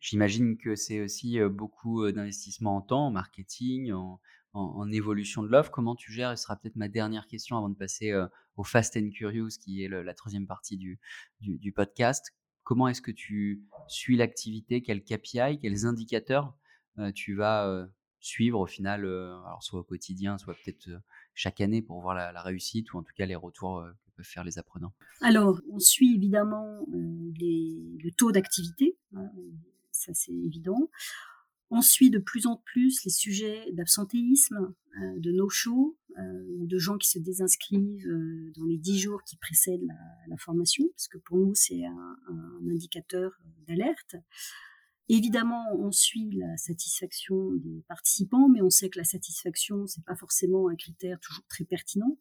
j'imagine 0.00 0.56
que 0.56 0.74
c'est 0.74 1.00
aussi 1.00 1.38
beaucoup 1.50 2.10
d'investissement 2.10 2.76
en 2.76 2.80
temps, 2.80 3.06
en 3.06 3.10
marketing, 3.10 3.92
en, 3.92 4.90
évolution 4.90 5.42
de 5.42 5.48
l'offre. 5.48 5.70
Comment 5.70 5.94
tu 5.94 6.12
gères? 6.12 6.36
Ce 6.36 6.44
sera 6.44 6.56
peut-être 6.56 6.76
ma 6.76 6.88
dernière 6.88 7.26
question 7.26 7.56
avant 7.56 7.68
de 7.68 7.76
passer 7.76 8.12
au 8.56 8.64
Fast 8.64 8.96
and 8.96 9.10
Curious, 9.10 9.50
qui 9.60 9.84
est 9.84 9.88
la 9.88 10.14
troisième 10.14 10.46
partie 10.46 10.78
du 11.40 11.72
podcast. 11.72 12.34
Comment 12.64 12.88
est-ce 12.88 13.02
que 13.02 13.10
tu 13.10 13.62
suis 13.88 14.16
l'activité? 14.16 14.82
Quels 14.82 15.04
KPI, 15.04 15.58
quels 15.60 15.84
indicateurs 15.86 16.56
tu 17.14 17.34
vas 17.34 17.86
suivre 18.20 18.60
au 18.60 18.66
final, 18.66 19.00
alors 19.04 19.62
soit 19.62 19.80
au 19.80 19.84
quotidien, 19.84 20.38
soit 20.38 20.54
peut-être 20.54 20.88
chaque 21.34 21.60
année 21.60 21.82
pour 21.82 22.00
voir 22.00 22.14
la, 22.14 22.42
réussite 22.42 22.92
ou 22.92 22.98
en 22.98 23.02
tout 23.02 23.12
cas 23.16 23.26
les 23.26 23.36
retours 23.36 23.78
euh, 23.78 23.90
que 23.90 24.10
peuvent 24.16 24.26
faire 24.26 24.44
les 24.44 24.58
apprenants? 24.58 24.92
Alors, 25.20 25.60
on 25.70 25.78
suit 25.78 26.14
évidemment 26.14 26.84
le 26.88 28.10
taux 28.10 28.32
d'activité, 28.32 28.96
hein, 29.14 29.30
ça 29.90 30.12
c'est 30.14 30.32
évident. 30.32 30.90
On 31.70 31.80
suit 31.80 32.10
de 32.10 32.18
plus 32.18 32.46
en 32.46 32.56
plus 32.56 33.02
les 33.04 33.10
sujets 33.10 33.72
d'absentéisme, 33.72 34.74
de 35.16 35.32
no-show, 35.32 35.96
de 36.18 36.78
gens 36.78 36.98
qui 36.98 37.08
se 37.08 37.18
désinscrivent 37.18 38.06
dans 38.54 38.66
les 38.66 38.76
dix 38.76 38.98
jours 38.98 39.22
qui 39.24 39.38
précèdent 39.38 39.88
la, 40.28 40.36
formation, 40.36 40.84
parce 40.94 41.08
que 41.08 41.16
pour 41.16 41.38
nous 41.38 41.54
c'est 41.54 41.82
un 41.86 42.70
indicateur 42.70 43.32
d'alerte. 43.66 44.16
Évidemment, 45.14 45.66
on 45.74 45.92
suit 45.92 46.30
la 46.38 46.56
satisfaction 46.56 47.50
des 47.56 47.84
participants, 47.86 48.48
mais 48.48 48.62
on 48.62 48.70
sait 48.70 48.88
que 48.88 48.98
la 48.98 49.04
satisfaction, 49.04 49.86
c'est 49.86 50.02
pas 50.06 50.16
forcément 50.16 50.70
un 50.70 50.74
critère 50.74 51.20
toujours 51.20 51.44
très 51.48 51.64
pertinent. 51.64 52.16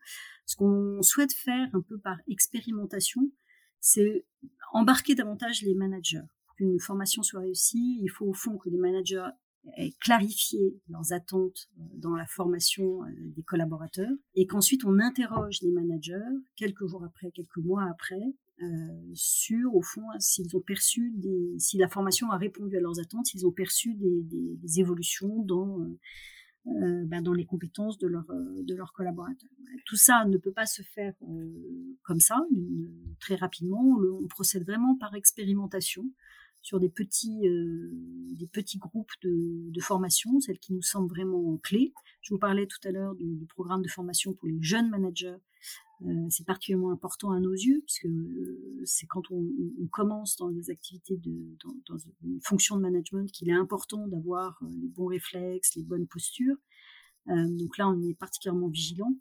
Ce 0.46 0.58
qu'on 0.58 1.02
souhaite 1.02 1.32
faire 1.32 1.70
un 1.72 1.80
peu 1.80 1.98
par 2.00 2.18
expérimentation, 2.28 3.32
c'est 3.80 4.26
embarquer 4.74 5.16
davantage 5.16 5.62
les 5.62 5.74
managers. 5.74 6.26
Pour 6.46 6.56
qu'une 6.58 6.82
formation 6.82 7.24
soit 7.24 7.40
réussie, 7.40 7.98
il 8.02 8.10
faut 8.10 8.26
au 8.26 8.34
fond 8.34 8.58
que 8.58 8.70
les 8.70 8.78
managers 8.78 9.30
aient 9.78 9.94
clarifié 10.02 10.78
leurs 10.90 11.14
attentes 11.14 11.70
euh, 11.80 11.84
dans 11.94 12.16
la 12.16 12.26
formation 12.26 13.04
euh, 13.04 13.08
des 13.16 13.44
collaborateurs 13.44 14.12
et 14.36 14.48
qu'ensuite 14.48 14.84
on 14.84 15.00
interroge 15.00 15.62
les 15.62 15.72
managers 15.72 16.20
quelques 16.56 16.88
jours 16.88 17.06
après, 17.06 17.32
quelques 17.32 17.58
mois 17.58 17.88
après, 17.90 18.34
sur, 19.14 19.76
au 19.76 19.82
fond, 19.82 20.04
s'ils 20.20 20.56
ont 20.56 20.62
perçu 20.62 21.12
des, 21.16 21.56
si 21.58 21.78
la 21.78 21.88
formation 21.88 22.32
a 22.32 22.38
répondu 22.38 22.78
à 22.78 22.80
leurs 22.80 23.00
attentes, 23.00 23.28
s'ils 23.28 23.46
ont 23.46 23.52
perçu 23.52 23.94
des, 23.96 24.24
des, 24.24 24.80
évolutions 24.80 25.44
dans, 25.44 25.82
euh, 25.82 26.00
euh, 26.68 27.06
ben 27.06 27.22
dans 27.22 27.34
les 27.34 27.46
compétences 27.46 27.98
de, 27.98 28.08
leur, 28.08 28.26
de 28.28 28.76
leurs 28.76 28.94
collaborateurs. 28.94 29.50
Tout 29.86 29.96
ça 29.96 30.26
ne 30.26 30.38
peut 30.38 30.52
pas 30.52 30.66
se 30.66 30.82
faire 30.82 31.14
comme 32.04 32.20
ça, 32.20 32.40
très 33.20 33.36
rapidement. 33.36 34.00
On, 34.22 34.28
procède 34.28 34.64
vraiment 34.64 34.96
par 34.96 35.16
expérimentation 35.16 36.04
sur 36.62 36.80
des 36.80 36.90
petits, 36.90 37.42
des 38.36 38.48
petits 38.48 38.78
groupes 38.78 39.12
de, 39.24 39.72
de, 39.72 39.82
formation, 39.82 40.40
celles 40.40 40.60
qui 40.60 40.74
nous 40.74 40.84
semblent 40.84 41.10
vraiment 41.10 41.58
clés. 41.58 41.94
Je 42.22 42.34
vous 42.34 42.40
parlais 42.40 42.68
tout 42.68 42.80
à 42.88 42.92
l'heure 42.92 43.16
du, 43.16 43.46
programme 43.48 43.82
de 43.82 43.88
formation 43.90 44.34
pour 44.34 44.48
les 44.48 44.62
jeunes 44.62 44.90
managers 44.90 45.28
euh, 45.28 45.38
c'est 46.30 46.46
particulièrement 46.46 46.92
important 46.92 47.32
à 47.32 47.40
nos 47.40 47.54
yeux, 47.54 47.82
puisque 47.86 48.06
euh, 48.06 48.82
c'est 48.86 49.06
quand 49.06 49.30
on, 49.30 49.46
commence 49.92 50.38
dans 50.38 50.50
des 50.50 50.70
activités 50.70 51.18
de, 51.18 51.58
dans, 51.88 51.98
une 52.24 52.40
fonction 52.42 52.78
de 52.78 52.82
management 52.82 53.30
qu'il 53.32 53.50
est 53.50 53.54
important 53.54 54.08
d'avoir 54.08 54.58
euh, 54.64 54.68
les 54.82 54.88
bons 54.88 55.08
réflexes, 55.08 55.76
les 55.76 55.84
bonnes 55.84 56.08
postures. 56.08 56.56
donc 57.28 57.78
là, 57.78 57.88
on 57.90 58.02
est 58.02 58.14
particulièrement 58.16 58.70
vigilant. 58.70 59.14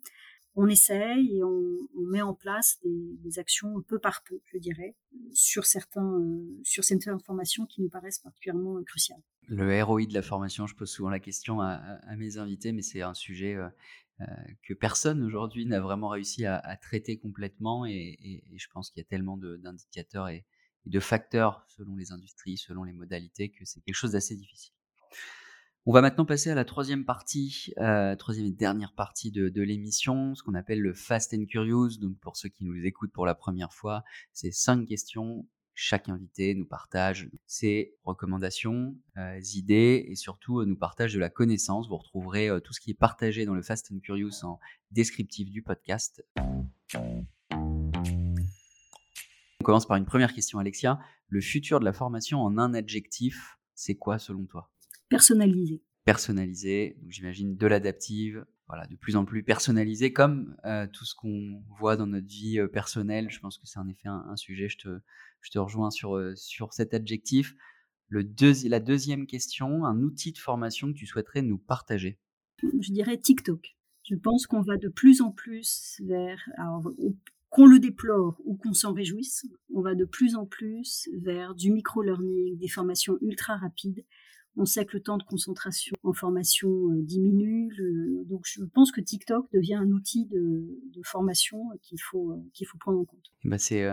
On 0.55 0.67
essaye 0.67 1.37
et 1.37 1.43
on, 1.43 1.77
met 1.95 2.21
en 2.21 2.33
place 2.33 2.79
des, 2.83 3.39
actions 3.39 3.81
peu 3.83 3.99
par 3.99 4.21
peu, 4.23 4.41
je 4.51 4.57
dirais, 4.57 4.95
sur 5.33 5.65
certains, 5.65 6.19
sur 6.63 6.83
certaines 6.83 7.19
formations 7.21 7.65
qui 7.65 7.81
nous 7.81 7.89
paraissent 7.89 8.19
particulièrement 8.19 8.81
cruciales. 8.83 9.21
Le 9.47 9.81
ROI 9.83 10.05
de 10.05 10.13
la 10.13 10.21
formation, 10.21 10.67
je 10.67 10.75
pose 10.75 10.89
souvent 10.89 11.09
la 11.09 11.19
question 11.19 11.61
à, 11.61 11.99
mes 12.17 12.37
invités, 12.37 12.73
mais 12.73 12.81
c'est 12.81 13.01
un 13.01 13.13
sujet 13.13 13.55
euh, 13.55 13.69
que 14.63 14.73
personne 14.73 15.23
aujourd'hui 15.23 15.65
n'a 15.65 15.79
vraiment 15.79 16.09
réussi 16.09 16.45
à, 16.45 16.77
traiter 16.81 17.17
complètement. 17.17 17.85
Et, 17.85 18.43
je 18.55 18.67
pense 18.73 18.89
qu'il 18.89 19.01
y 19.01 19.05
a 19.05 19.09
tellement 19.09 19.37
d'indicateurs 19.37 20.29
et, 20.29 20.45
de 20.87 20.99
facteurs 20.99 21.63
selon 21.67 21.95
les 21.95 22.11
industries, 22.11 22.57
selon 22.57 22.83
les 22.83 22.93
modalités, 22.93 23.49
que 23.49 23.65
c'est 23.65 23.81
quelque 23.81 23.95
chose 23.95 24.13
d'assez 24.13 24.35
difficile. 24.35 24.73
On 25.85 25.93
va 25.93 26.01
maintenant 26.01 26.25
passer 26.25 26.51
à 26.51 26.55
la 26.55 26.65
troisième 26.65 27.05
partie, 27.05 27.73
euh, 27.79 28.15
troisième 28.15 28.45
et 28.45 28.51
dernière 28.51 28.93
partie 28.93 29.31
de, 29.31 29.49
de 29.49 29.61
l'émission, 29.63 30.35
ce 30.35 30.43
qu'on 30.43 30.53
appelle 30.53 30.79
le 30.79 30.93
Fast 30.93 31.33
and 31.33 31.45
Curious. 31.45 31.97
Donc 31.99 32.19
pour 32.19 32.37
ceux 32.37 32.49
qui 32.49 32.63
nous 32.63 32.75
écoutent 32.85 33.11
pour 33.11 33.25
la 33.25 33.33
première 33.33 33.73
fois, 33.73 34.03
c'est 34.31 34.51
cinq 34.51 34.87
questions 34.87 35.47
chaque 35.81 36.09
invité 36.09 36.53
nous 36.53 36.67
partage 36.67 37.27
ses 37.47 37.95
recommandations, 38.03 38.95
euh, 39.17 39.39
idées 39.55 40.05
et 40.07 40.15
surtout 40.15 40.59
euh, 40.59 40.65
nous 40.65 40.77
partage 40.77 41.11
de 41.11 41.19
la 41.19 41.31
connaissance. 41.31 41.89
Vous 41.89 41.97
retrouverez 41.97 42.49
euh, 42.49 42.59
tout 42.59 42.71
ce 42.71 42.79
qui 42.79 42.91
est 42.91 42.97
partagé 42.97 43.45
dans 43.45 43.55
le 43.55 43.63
Fast 43.63 43.91
and 43.91 43.97
Curious 43.99 44.43
en 44.43 44.59
descriptif 44.91 45.49
du 45.49 45.63
podcast. 45.63 46.23
On 46.93 47.25
commence 49.63 49.87
par 49.87 49.97
une 49.97 50.05
première 50.05 50.33
question, 50.33 50.59
Alexia. 50.59 50.99
Le 51.29 51.41
futur 51.41 51.79
de 51.79 51.85
la 51.85 51.93
formation 51.93 52.41
en 52.41 52.59
un 52.59 52.75
adjectif, 52.75 53.57
c'est 53.73 53.95
quoi 53.95 54.19
selon 54.19 54.45
toi? 54.45 54.69
Personnalisé. 55.09 55.81
Personnalisé, 56.05 56.99
j'imagine 57.07 57.57
de 57.57 57.67
l'adaptive, 57.67 58.45
voilà, 58.67 58.85
de 58.85 58.95
plus 58.95 59.15
en 59.15 59.25
plus 59.25 59.43
personnalisé, 59.43 60.13
comme 60.13 60.55
tout 60.93 61.05
ce 61.05 61.13
qu'on 61.15 61.63
voit 61.77 61.95
dans 61.95 62.07
notre 62.07 62.27
vie 62.27 62.59
personnelle. 62.71 63.29
Je 63.29 63.39
pense 63.39 63.57
que 63.57 63.67
c'est 63.67 63.79
en 63.79 63.87
effet 63.87 64.07
un, 64.07 64.35
sujet, 64.35 64.67
je 64.67 64.77
te, 64.77 65.01
je 65.41 65.51
te 65.51 65.59
rejoins 65.59 65.91
sur, 65.91 66.19
sur 66.35 66.73
cet 66.73 66.93
adjectif. 66.93 67.55
La 68.09 68.79
deuxième 68.79 69.25
question, 69.25 69.85
un 69.85 70.01
outil 70.01 70.31
de 70.33 70.37
formation 70.37 70.91
que 70.91 70.97
tu 70.97 71.05
souhaiterais 71.05 71.41
nous 71.41 71.57
partager? 71.57 72.19
Je 72.61 72.91
dirais 72.91 73.17
TikTok. 73.17 73.75
Je 74.03 74.15
pense 74.15 74.47
qu'on 74.47 74.61
va 74.61 74.77
de 74.77 74.89
plus 74.89 75.21
en 75.21 75.31
plus 75.31 76.01
vers, 76.03 76.39
qu'on 77.49 77.65
le 77.65 77.79
déplore 77.79 78.41
ou 78.45 78.55
qu'on 78.55 78.73
s'en 78.73 78.93
réjouisse, 78.93 79.45
on 79.73 79.81
va 79.81 79.95
de 79.95 80.05
plus 80.05 80.35
en 80.35 80.45
plus 80.45 81.09
vers 81.13 81.53
du 81.53 81.71
micro-learning, 81.71 82.57
des 82.57 82.67
formations 82.67 83.17
ultra 83.21 83.57
rapides 83.57 84.05
on 84.57 84.65
sait 84.65 84.85
que 84.85 84.97
le 84.97 85.03
temps 85.03 85.17
de 85.17 85.23
concentration 85.23 85.95
en 86.03 86.13
formation 86.13 86.69
euh, 86.69 87.01
diminue. 87.01 87.71
donc 88.27 88.41
je 88.45 88.63
pense 88.65 88.91
que 88.91 89.01
TikTok 89.01 89.51
devient 89.53 89.75
un 89.75 89.89
outil 89.91 90.25
de, 90.27 91.01
formation 91.03 91.63
qu'il 91.81 91.99
faut, 92.01 92.31
euh, 92.31 92.49
qu'il 92.53 92.67
faut 92.67 92.77
prendre 92.77 92.99
en 92.99 93.05
compte. 93.05 93.31
Bah 93.43 93.57
c'est, 93.57 93.87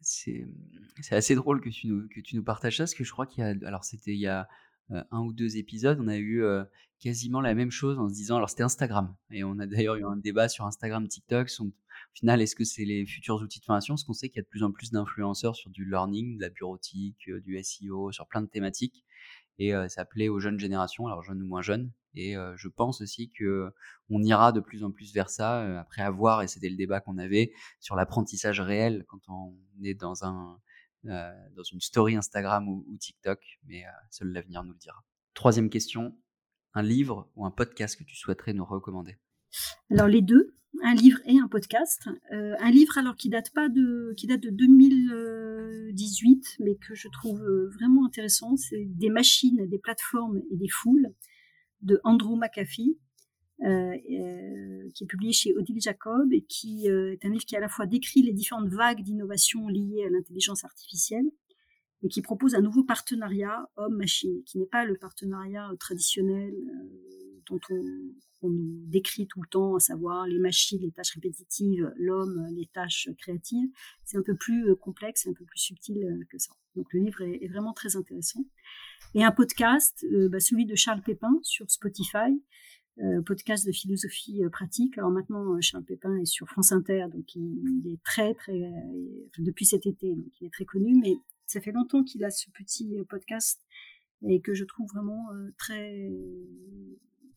c'est, 0.00 0.44
assez 1.10 1.34
drôle 1.34 1.60
que 1.60 1.68
tu, 1.68 1.86
nous, 1.86 2.08
que 2.08 2.20
tu 2.20 2.36
nous 2.36 2.42
partages 2.42 2.78
ça, 2.78 2.84
parce 2.84 2.94
que 2.94 3.04
je 3.04 3.12
crois 3.12 3.26
qu'il 3.26 3.44
y 3.44 3.46
a, 3.46 3.54
alors 3.66 3.84
c'était 3.84 4.12
il 4.12 4.20
y 4.20 4.26
a 4.26 4.48
un 4.90 5.20
ou 5.20 5.32
deux 5.32 5.56
épisodes, 5.56 5.98
on 6.00 6.08
a 6.08 6.18
eu 6.18 6.44
quasiment 6.98 7.40
la 7.40 7.54
même 7.54 7.70
chose 7.70 7.98
en 7.98 8.08
se 8.08 8.14
disant, 8.14 8.36
alors 8.36 8.50
c'était 8.50 8.64
Instagram, 8.64 9.14
et 9.30 9.44
on 9.44 9.58
a 9.58 9.66
d'ailleurs 9.66 9.94
eu 9.94 10.04
un 10.04 10.16
débat 10.16 10.48
sur 10.48 10.66
Instagram, 10.66 11.06
TikTok, 11.06 11.48
au 11.60 12.18
final, 12.18 12.42
est-ce 12.42 12.56
que 12.56 12.64
c'est 12.64 12.84
les 12.84 13.06
futurs 13.06 13.40
outils 13.40 13.60
de 13.60 13.64
formation? 13.64 13.94
Parce 13.94 14.04
qu'on 14.04 14.12
sait 14.12 14.28
qu'il 14.28 14.36
y 14.36 14.40
a 14.40 14.42
de 14.42 14.48
plus 14.48 14.62
en 14.62 14.72
plus 14.72 14.90
d'influenceurs 14.90 15.56
sur 15.56 15.70
du 15.70 15.88
learning, 15.88 16.36
de 16.36 16.42
la 16.42 16.50
bureautique, 16.50 17.30
du 17.44 17.62
SEO, 17.62 18.12
sur 18.12 18.26
plein 18.26 18.42
de 18.42 18.48
thématiques 18.48 19.04
et 19.58 19.72
ça 19.88 20.04
plaît 20.04 20.28
aux 20.28 20.40
jeunes 20.40 20.58
générations, 20.58 21.06
alors 21.06 21.22
jeunes 21.22 21.42
ou 21.42 21.46
moins 21.46 21.62
jeunes. 21.62 21.90
Et 22.14 22.34
je 22.56 22.68
pense 22.68 23.00
aussi 23.00 23.30
que 23.30 23.70
on 24.10 24.22
ira 24.22 24.52
de 24.52 24.60
plus 24.60 24.84
en 24.84 24.90
plus 24.90 25.12
vers 25.14 25.30
ça 25.30 25.80
après 25.80 26.02
avoir, 26.02 26.42
et 26.42 26.48
c'était 26.48 26.68
le 26.68 26.76
débat 26.76 27.00
qu'on 27.00 27.18
avait 27.18 27.52
sur 27.80 27.96
l'apprentissage 27.96 28.60
réel 28.60 29.04
quand 29.08 29.20
on 29.28 29.54
est 29.82 29.94
dans 29.94 30.24
un 30.24 30.58
dans 31.04 31.62
une 31.72 31.80
story 31.80 32.16
Instagram 32.16 32.68
ou, 32.68 32.96
TikTok, 32.98 33.40
mais 33.66 33.84
seul 34.10 34.32
l'avenir 34.32 34.62
nous 34.64 34.72
le 34.72 34.78
dira. 34.78 35.04
Troisième 35.34 35.70
question, 35.70 36.16
un 36.74 36.82
livre 36.82 37.30
ou 37.36 37.46
un 37.46 37.50
podcast 37.50 37.96
que 37.96 38.04
tu 38.04 38.16
souhaiterais 38.16 38.52
nous 38.52 38.64
recommander? 38.64 39.16
Alors 39.90 40.06
les 40.06 40.22
deux, 40.22 40.54
un 40.82 40.94
livre 40.94 41.18
et 41.26 41.38
un 41.38 41.48
podcast. 41.48 42.08
Euh, 42.32 42.54
un 42.58 42.70
livre 42.70 42.96
alors 42.98 43.16
qui 43.16 43.28
date 43.28 43.52
pas 43.52 43.68
de 43.68 44.14
qui 44.16 44.26
date 44.26 44.40
de 44.40 44.50
2018, 45.92 46.56
mais 46.60 46.76
que 46.76 46.94
je 46.94 47.08
trouve 47.08 47.42
euh, 47.42 47.68
vraiment 47.74 48.06
intéressant. 48.06 48.56
C'est 48.56 48.84
des 48.84 49.10
machines, 49.10 49.66
des 49.66 49.78
plateformes 49.78 50.42
et 50.50 50.56
des 50.56 50.68
foules 50.68 51.08
de 51.82 52.00
Andrew 52.04 52.36
McAfee, 52.36 52.98
euh, 53.62 53.96
qui 54.94 55.04
est 55.04 55.06
publié 55.06 55.32
chez 55.32 55.54
Odile 55.56 55.80
Jacob 55.80 56.32
et 56.32 56.42
qui 56.42 56.86
est 56.86 57.24
un 57.24 57.28
livre 57.28 57.44
qui 57.44 57.56
à 57.56 57.60
la 57.60 57.68
fois 57.68 57.86
décrit 57.86 58.22
les 58.22 58.32
différentes 58.32 58.68
vagues 58.68 59.02
d'innovation 59.02 59.68
liées 59.68 60.04
à 60.06 60.10
l'intelligence 60.10 60.64
artificielle 60.64 61.26
et 62.02 62.08
qui 62.08 62.22
propose 62.22 62.54
un 62.54 62.60
nouveau 62.60 62.82
partenariat 62.82 63.68
homme-machine, 63.76 64.42
qui 64.44 64.58
n'est 64.58 64.66
pas 64.66 64.84
le 64.84 64.96
partenariat 64.96 65.70
traditionnel 65.78 66.52
dont 67.48 67.60
on, 67.70 68.50
nous 68.50 68.86
décrit 68.88 69.28
tout 69.28 69.40
le 69.40 69.48
temps, 69.48 69.76
à 69.76 69.80
savoir 69.80 70.26
les 70.26 70.38
machines, 70.38 70.80
les 70.80 70.90
tâches 70.90 71.14
répétitives, 71.14 71.92
l'homme, 71.96 72.44
les 72.56 72.66
tâches 72.66 73.08
créatives. 73.18 73.68
C'est 74.04 74.18
un 74.18 74.22
peu 74.22 74.34
plus 74.34 74.68
euh, 74.68 74.74
complexe, 74.74 75.28
un 75.28 75.32
peu 75.32 75.44
plus 75.44 75.60
subtil 75.60 76.04
euh, 76.04 76.24
que 76.28 76.38
ça. 76.38 76.52
Donc 76.74 76.92
le 76.92 77.00
livre 77.00 77.22
est, 77.22 77.46
vraiment 77.46 77.72
très 77.72 77.96
intéressant. 77.96 78.44
Et 79.14 79.22
un 79.22 79.30
podcast, 79.30 80.04
euh, 80.12 80.28
bah, 80.28 80.40
celui 80.40 80.66
de 80.66 80.74
Charles 80.74 81.02
Pépin 81.02 81.38
sur 81.42 81.70
Spotify, 81.70 82.42
podcast 83.24 83.66
de 83.66 83.72
philosophie 83.72 84.42
pratique. 84.52 84.98
Alors 84.98 85.10
maintenant, 85.10 85.58
Charles 85.62 85.84
Pépin 85.84 86.14
est 86.18 86.26
sur 86.26 86.46
France 86.46 86.72
Inter, 86.72 87.06
donc 87.10 87.34
il, 87.34 87.90
est 87.90 88.02
très, 88.04 88.34
très, 88.34 88.70
depuis 89.38 89.64
cet 89.64 89.86
été, 89.86 90.14
donc 90.14 90.28
il 90.40 90.46
est 90.46 90.52
très 90.52 90.66
connu, 90.66 91.00
mais 91.00 91.14
ça 91.46 91.62
fait 91.62 91.72
longtemps 91.72 92.04
qu'il 92.04 92.22
a 92.22 92.30
ce 92.30 92.50
petit 92.50 92.94
podcast 93.08 93.62
et 94.28 94.42
que 94.42 94.52
je 94.52 94.64
trouve 94.64 94.90
vraiment 94.90 95.28
très 95.56 96.10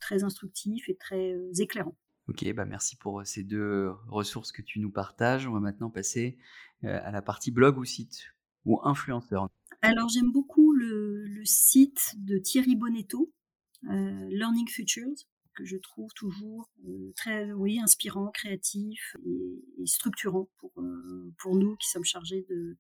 très 0.06 0.24
instructif 0.24 0.88
et 0.88 0.96
très 0.96 1.34
euh, 1.34 1.52
éclairant. 1.58 1.98
Ok, 2.28 2.46
bah 2.54 2.66
merci 2.66 2.96
pour 2.96 3.22
euh, 3.22 3.24
ces 3.24 3.44
deux 3.44 3.90
ressources 4.08 4.52
que 4.52 4.62
tu 4.62 4.80
nous 4.80 4.92
partages. 4.92 5.48
On 5.48 5.54
va 5.54 5.60
maintenant 5.60 5.90
passer 5.90 6.38
euh, 6.84 7.00
à 7.04 7.12
la 7.12 7.24
partie 7.24 7.50
blog 7.50 7.78
ou 7.80 7.86
site 7.86 8.36
ou 8.66 8.80
influenceur. 8.84 9.48
Alors 9.82 10.10
j'aime 10.10 10.32
beaucoup 10.32 10.74
le, 10.74 11.42
site 11.44 12.14
de 12.18 12.38
Thierry 12.38 12.76
Bonetto, 12.76 13.32
Learning 13.84 14.68
Futures. 14.68 15.16
que 15.56 15.66
je 15.66 15.78
trouve 15.78 16.12
toujours 16.14 16.72
très, 17.16 17.52
oui, 17.52 17.80
inspirant, 17.80 18.32
créatif 18.32 19.16
et, 19.26 19.86
structurant 19.86 20.50
pour, 20.58 20.74
pour 21.38 21.56
nous 21.56 21.76
qui 21.76 21.88
sommes 21.90 22.04
chargés 22.04 22.44
de, 22.50 22.78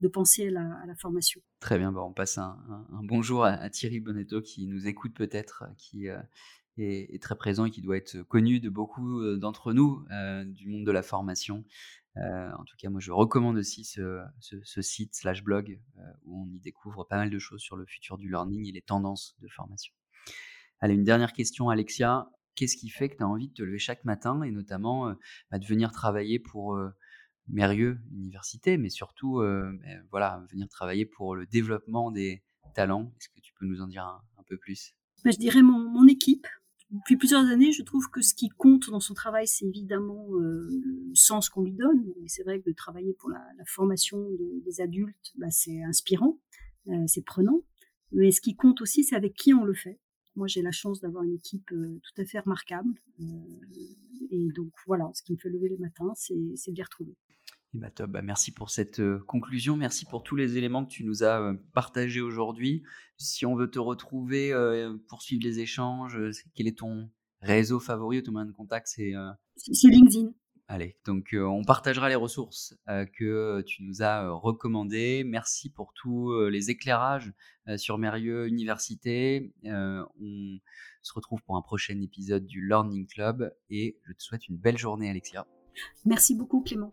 de 0.00 0.08
penser 0.08 0.48
à 0.48 0.50
la, 0.86 0.94
formation. 0.96 1.40
Très 1.60 1.78
bien, 1.78 1.92
bah, 1.92 2.02
on 2.02 2.12
passe 2.12 2.38
un, 2.38 2.58
bonjour 3.04 3.44
à, 3.44 3.70
Thierry 3.70 4.00
Bonetto 4.00 4.42
qui 4.42 4.66
nous 4.66 4.88
écoute 4.88 5.14
peut-être, 5.14 5.64
qui 5.76 6.08
est, 6.82 7.22
très 7.22 7.36
présent 7.36 7.64
et 7.64 7.70
qui 7.70 7.82
doit 7.82 7.96
être 7.96 8.22
connu 8.22 8.60
de 8.60 8.68
beaucoup 8.68 9.36
d'entre 9.36 9.72
nous 9.72 10.04
du 10.46 10.68
monde 10.68 10.84
de 10.84 10.92
la 10.92 11.02
formation. 11.02 11.64
en 12.16 12.64
tout 12.64 12.76
cas, 12.78 12.90
moi, 12.90 13.00
je 13.00 13.12
recommande 13.12 13.56
aussi 13.56 13.84
ce, 13.84 14.20
site 14.80 15.14
slash 15.14 15.42
blog 15.42 15.80
où 16.24 16.42
on 16.42 16.52
y 16.52 16.58
découvre 16.60 17.04
pas 17.04 17.16
mal 17.16 17.30
de 17.30 17.38
choses 17.38 17.60
sur 17.60 17.76
le 17.76 17.86
futur 17.86 18.18
du 18.18 18.28
learning 18.28 18.68
et 18.68 18.72
les 18.72 18.82
tendances 18.82 19.36
de 19.40 19.48
formation. 19.48 19.92
Allez, 20.80 20.94
une 20.94 21.04
dernière 21.04 21.32
question, 21.32 21.70
Alexia. 21.70 22.30
Qu'est-ce 22.54 22.76
qui 22.76 22.88
fait 22.88 23.08
que 23.08 23.16
tu 23.16 23.22
as 23.22 23.28
envie 23.28 23.48
de 23.48 23.54
te 23.54 23.62
lever 23.62 23.78
chaque 23.78 24.04
matin 24.04 24.42
et 24.42 24.50
notamment 24.50 25.14
bah, 25.50 25.58
de 25.58 25.66
venir 25.66 25.92
travailler 25.92 26.38
pour 26.38 26.78
Mérieux 27.48 27.98
Université, 28.12 28.76
mais 28.76 28.90
surtout 28.90 29.40
ben, 29.40 30.04
voilà, 30.10 30.44
venir 30.50 30.68
travailler 30.68 31.06
pour 31.06 31.34
le 31.34 31.46
développement 31.46 32.10
des 32.10 32.42
talents? 32.74 33.12
Est-ce 33.18 33.28
que 33.28 33.40
tu 33.40 33.52
peux 33.54 33.66
nous 33.66 33.80
en 33.80 33.86
dire 33.86 34.04
un, 34.04 34.42
peu 34.46 34.56
plus? 34.56 34.94
Bah, 35.24 35.30
Je 35.30 35.38
dirais 35.38 35.62
mon, 35.62 36.06
équipe. 36.06 36.46
Depuis 36.90 37.18
plusieurs 37.18 37.44
années, 37.46 37.72
je 37.72 37.82
trouve 37.82 38.08
que 38.10 38.22
ce 38.22 38.34
qui 38.34 38.48
compte 38.48 38.88
dans 38.88 39.00
son 39.00 39.12
travail, 39.12 39.46
c'est 39.46 39.66
évidemment 39.66 40.26
le 40.32 41.14
sens 41.14 41.50
qu'on 41.50 41.62
lui 41.62 41.74
donne. 41.74 42.06
c'est 42.26 42.42
vrai 42.42 42.60
que 42.60 42.70
de 42.70 42.74
travailler 42.74 43.12
pour 43.12 43.28
la, 43.28 43.44
formation 43.66 44.26
des 44.64 44.80
adultes, 44.80 45.32
bah, 45.36 45.50
c'est 45.50 45.82
inspirant, 45.82 46.40
c'est 47.06 47.24
prenant. 47.24 47.62
Mais 48.12 48.30
ce 48.30 48.40
qui 48.40 48.56
compte 48.56 48.80
aussi, 48.80 49.04
c'est 49.04 49.16
avec 49.16 49.34
qui 49.34 49.52
on 49.52 49.64
le 49.64 49.74
fait. 49.74 50.00
Moi, 50.34 50.46
j'ai 50.46 50.62
la 50.62 50.70
chance 50.70 51.00
d'avoir 51.00 51.24
une 51.24 51.34
équipe 51.34 51.68
tout 51.68 52.20
à 52.20 52.24
fait 52.24 52.38
remarquable. 52.38 52.94
et 54.30 54.48
donc, 54.56 54.72
voilà, 54.86 55.10
ce 55.12 55.22
qui 55.22 55.32
me 55.32 55.38
fait 55.38 55.50
lever 55.50 55.68
le 55.68 55.76
matin, 55.76 56.10
c'est 56.14 56.34
de 56.34 56.76
les 56.76 56.82
retrouver. 56.82 57.14
Eh 57.74 57.78
ben, 57.78 57.90
top, 57.90 58.10
bah, 58.10 58.22
merci 58.22 58.52
pour 58.52 58.70
cette 58.70 59.02
conclusion, 59.26 59.76
merci 59.76 60.06
pour 60.06 60.22
tous 60.22 60.36
les 60.36 60.56
éléments 60.56 60.84
que 60.84 60.90
tu 60.90 61.04
nous 61.04 61.22
as 61.22 61.54
partagés 61.74 62.20
aujourd'hui. 62.20 62.82
Si 63.18 63.44
on 63.44 63.54
veut 63.54 63.70
te 63.70 63.78
retrouver, 63.78 64.54
poursuivre 65.08 65.42
les 65.42 65.60
échanges, 65.60 66.18
quel 66.54 66.66
est 66.66 66.78
ton 66.78 67.10
réseau 67.40 67.78
favori 67.78 68.18
ou 68.18 68.22
ton 68.22 68.32
moyen 68.32 68.46
de 68.46 68.52
contact? 68.52 68.86
C'est 68.88 69.12
LinkedIn. 69.84 70.32
Allez, 70.70 70.96
donc 71.06 71.34
on 71.34 71.64
partagera 71.64 72.08
les 72.08 72.14
ressources 72.14 72.74
que 72.86 73.62
tu 73.62 73.82
nous 73.82 74.02
as 74.02 74.30
recommandées. 74.30 75.24
Merci 75.24 75.70
pour 75.70 75.92
tous 75.94 76.48
les 76.48 76.70
éclairages 76.70 77.32
sur 77.76 77.98
Mérieux 77.98 78.46
Université. 78.46 79.52
on 79.64 80.58
se 81.02 81.12
retrouve 81.12 81.42
pour 81.42 81.56
un 81.56 81.62
prochain 81.62 82.00
épisode 82.00 82.46
du 82.46 82.66
Learning 82.66 83.06
Club 83.06 83.54
et 83.68 83.98
je 84.04 84.12
te 84.12 84.22
souhaite 84.22 84.48
une 84.48 84.56
belle 84.56 84.78
journée, 84.78 85.10
Alexia. 85.10 85.46
Merci 86.04 86.34
beaucoup, 86.34 86.62
Clément. 86.62 86.92